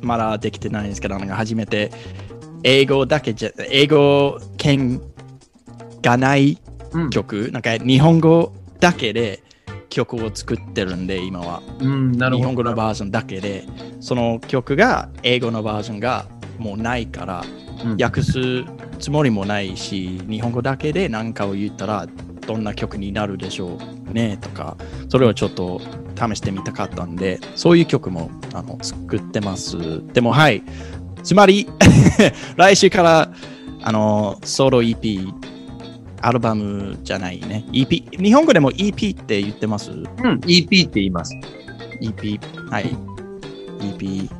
[0.00, 1.92] まだできてないんですけど、なんか初めて、
[2.64, 5.00] 英語だけじゃ、英語圏
[6.02, 6.58] がない
[6.92, 7.10] うん。
[7.10, 9.44] 曲、なんか日本語だけで
[9.90, 11.62] 曲を作ってるんで、今は。
[11.78, 12.38] うん、なるほど。
[12.38, 13.64] 日本語のバージョンだけで、
[14.00, 16.26] その曲が英語のバージョンが
[16.58, 17.44] もうないから、
[17.84, 18.38] うん訳す
[18.98, 22.06] つもりもないし、日本語だけで何かを言ったら、
[22.50, 23.78] どんな曲になるでしょ
[24.08, 24.76] うねとか、
[25.08, 25.80] それをちょっと
[26.16, 29.76] 試してみたかったんで、そういう曲もあの作ってます。
[30.12, 30.64] でもはい、
[31.22, 31.68] つまり、
[32.56, 33.30] 来週から
[33.82, 35.32] あのソロ EP、
[36.20, 37.64] アルバムじゃないね。
[37.70, 39.92] EP、日本語でも EP って言ってます？
[39.92, 40.06] うん、
[40.40, 41.32] EP って言います。
[42.02, 42.96] EP、はい。
[43.78, 44.32] EP、ち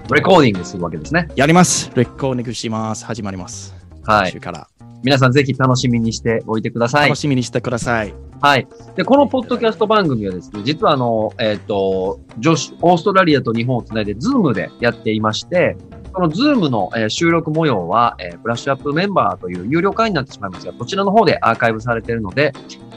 [0.00, 1.28] ょっとレコーディングするわけですね。
[1.36, 1.92] やります。
[1.94, 3.06] レコーディングします。
[3.06, 3.72] 始まります。
[4.04, 4.30] はい。
[4.30, 4.71] 来週から。
[5.02, 7.16] 皆さんぜひ楽しみにしておいてください楽。
[7.16, 8.14] しみにしてください。
[8.40, 8.66] はい。
[8.96, 15.76] で、このポッドキャスト番組はですね、実はあの、えっ、と、女子、オーストラリアと日本をつないで、ズームでやっていまして、
[16.12, 22.52] このズームの、えー収録模様は、えーブラッシュアップメンバーという有料会員になってしまいますが、こちらの方でアーカイブされているので、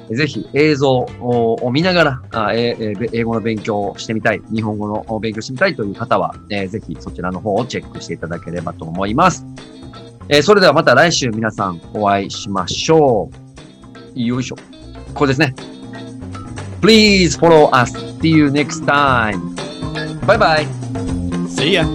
[0.10, 9.46] えーぜひ映像をを見ながらあえーえー英語の勉強をしてみたい、日本語の勉強してみたいという方は、えーぜひそちらの方をチェックしていただければと思います。
[10.30, 13.30] えーそれではまた来週皆さんお会いしましょ
[14.16, 14.20] う。
[14.20, 14.56] よいしょ。
[15.14, 15.54] これですね。
[16.82, 17.92] Please follow us.
[18.22, 19.56] See you next time.
[20.26, 20.68] Bye bye.
[21.48, 21.86] See ya!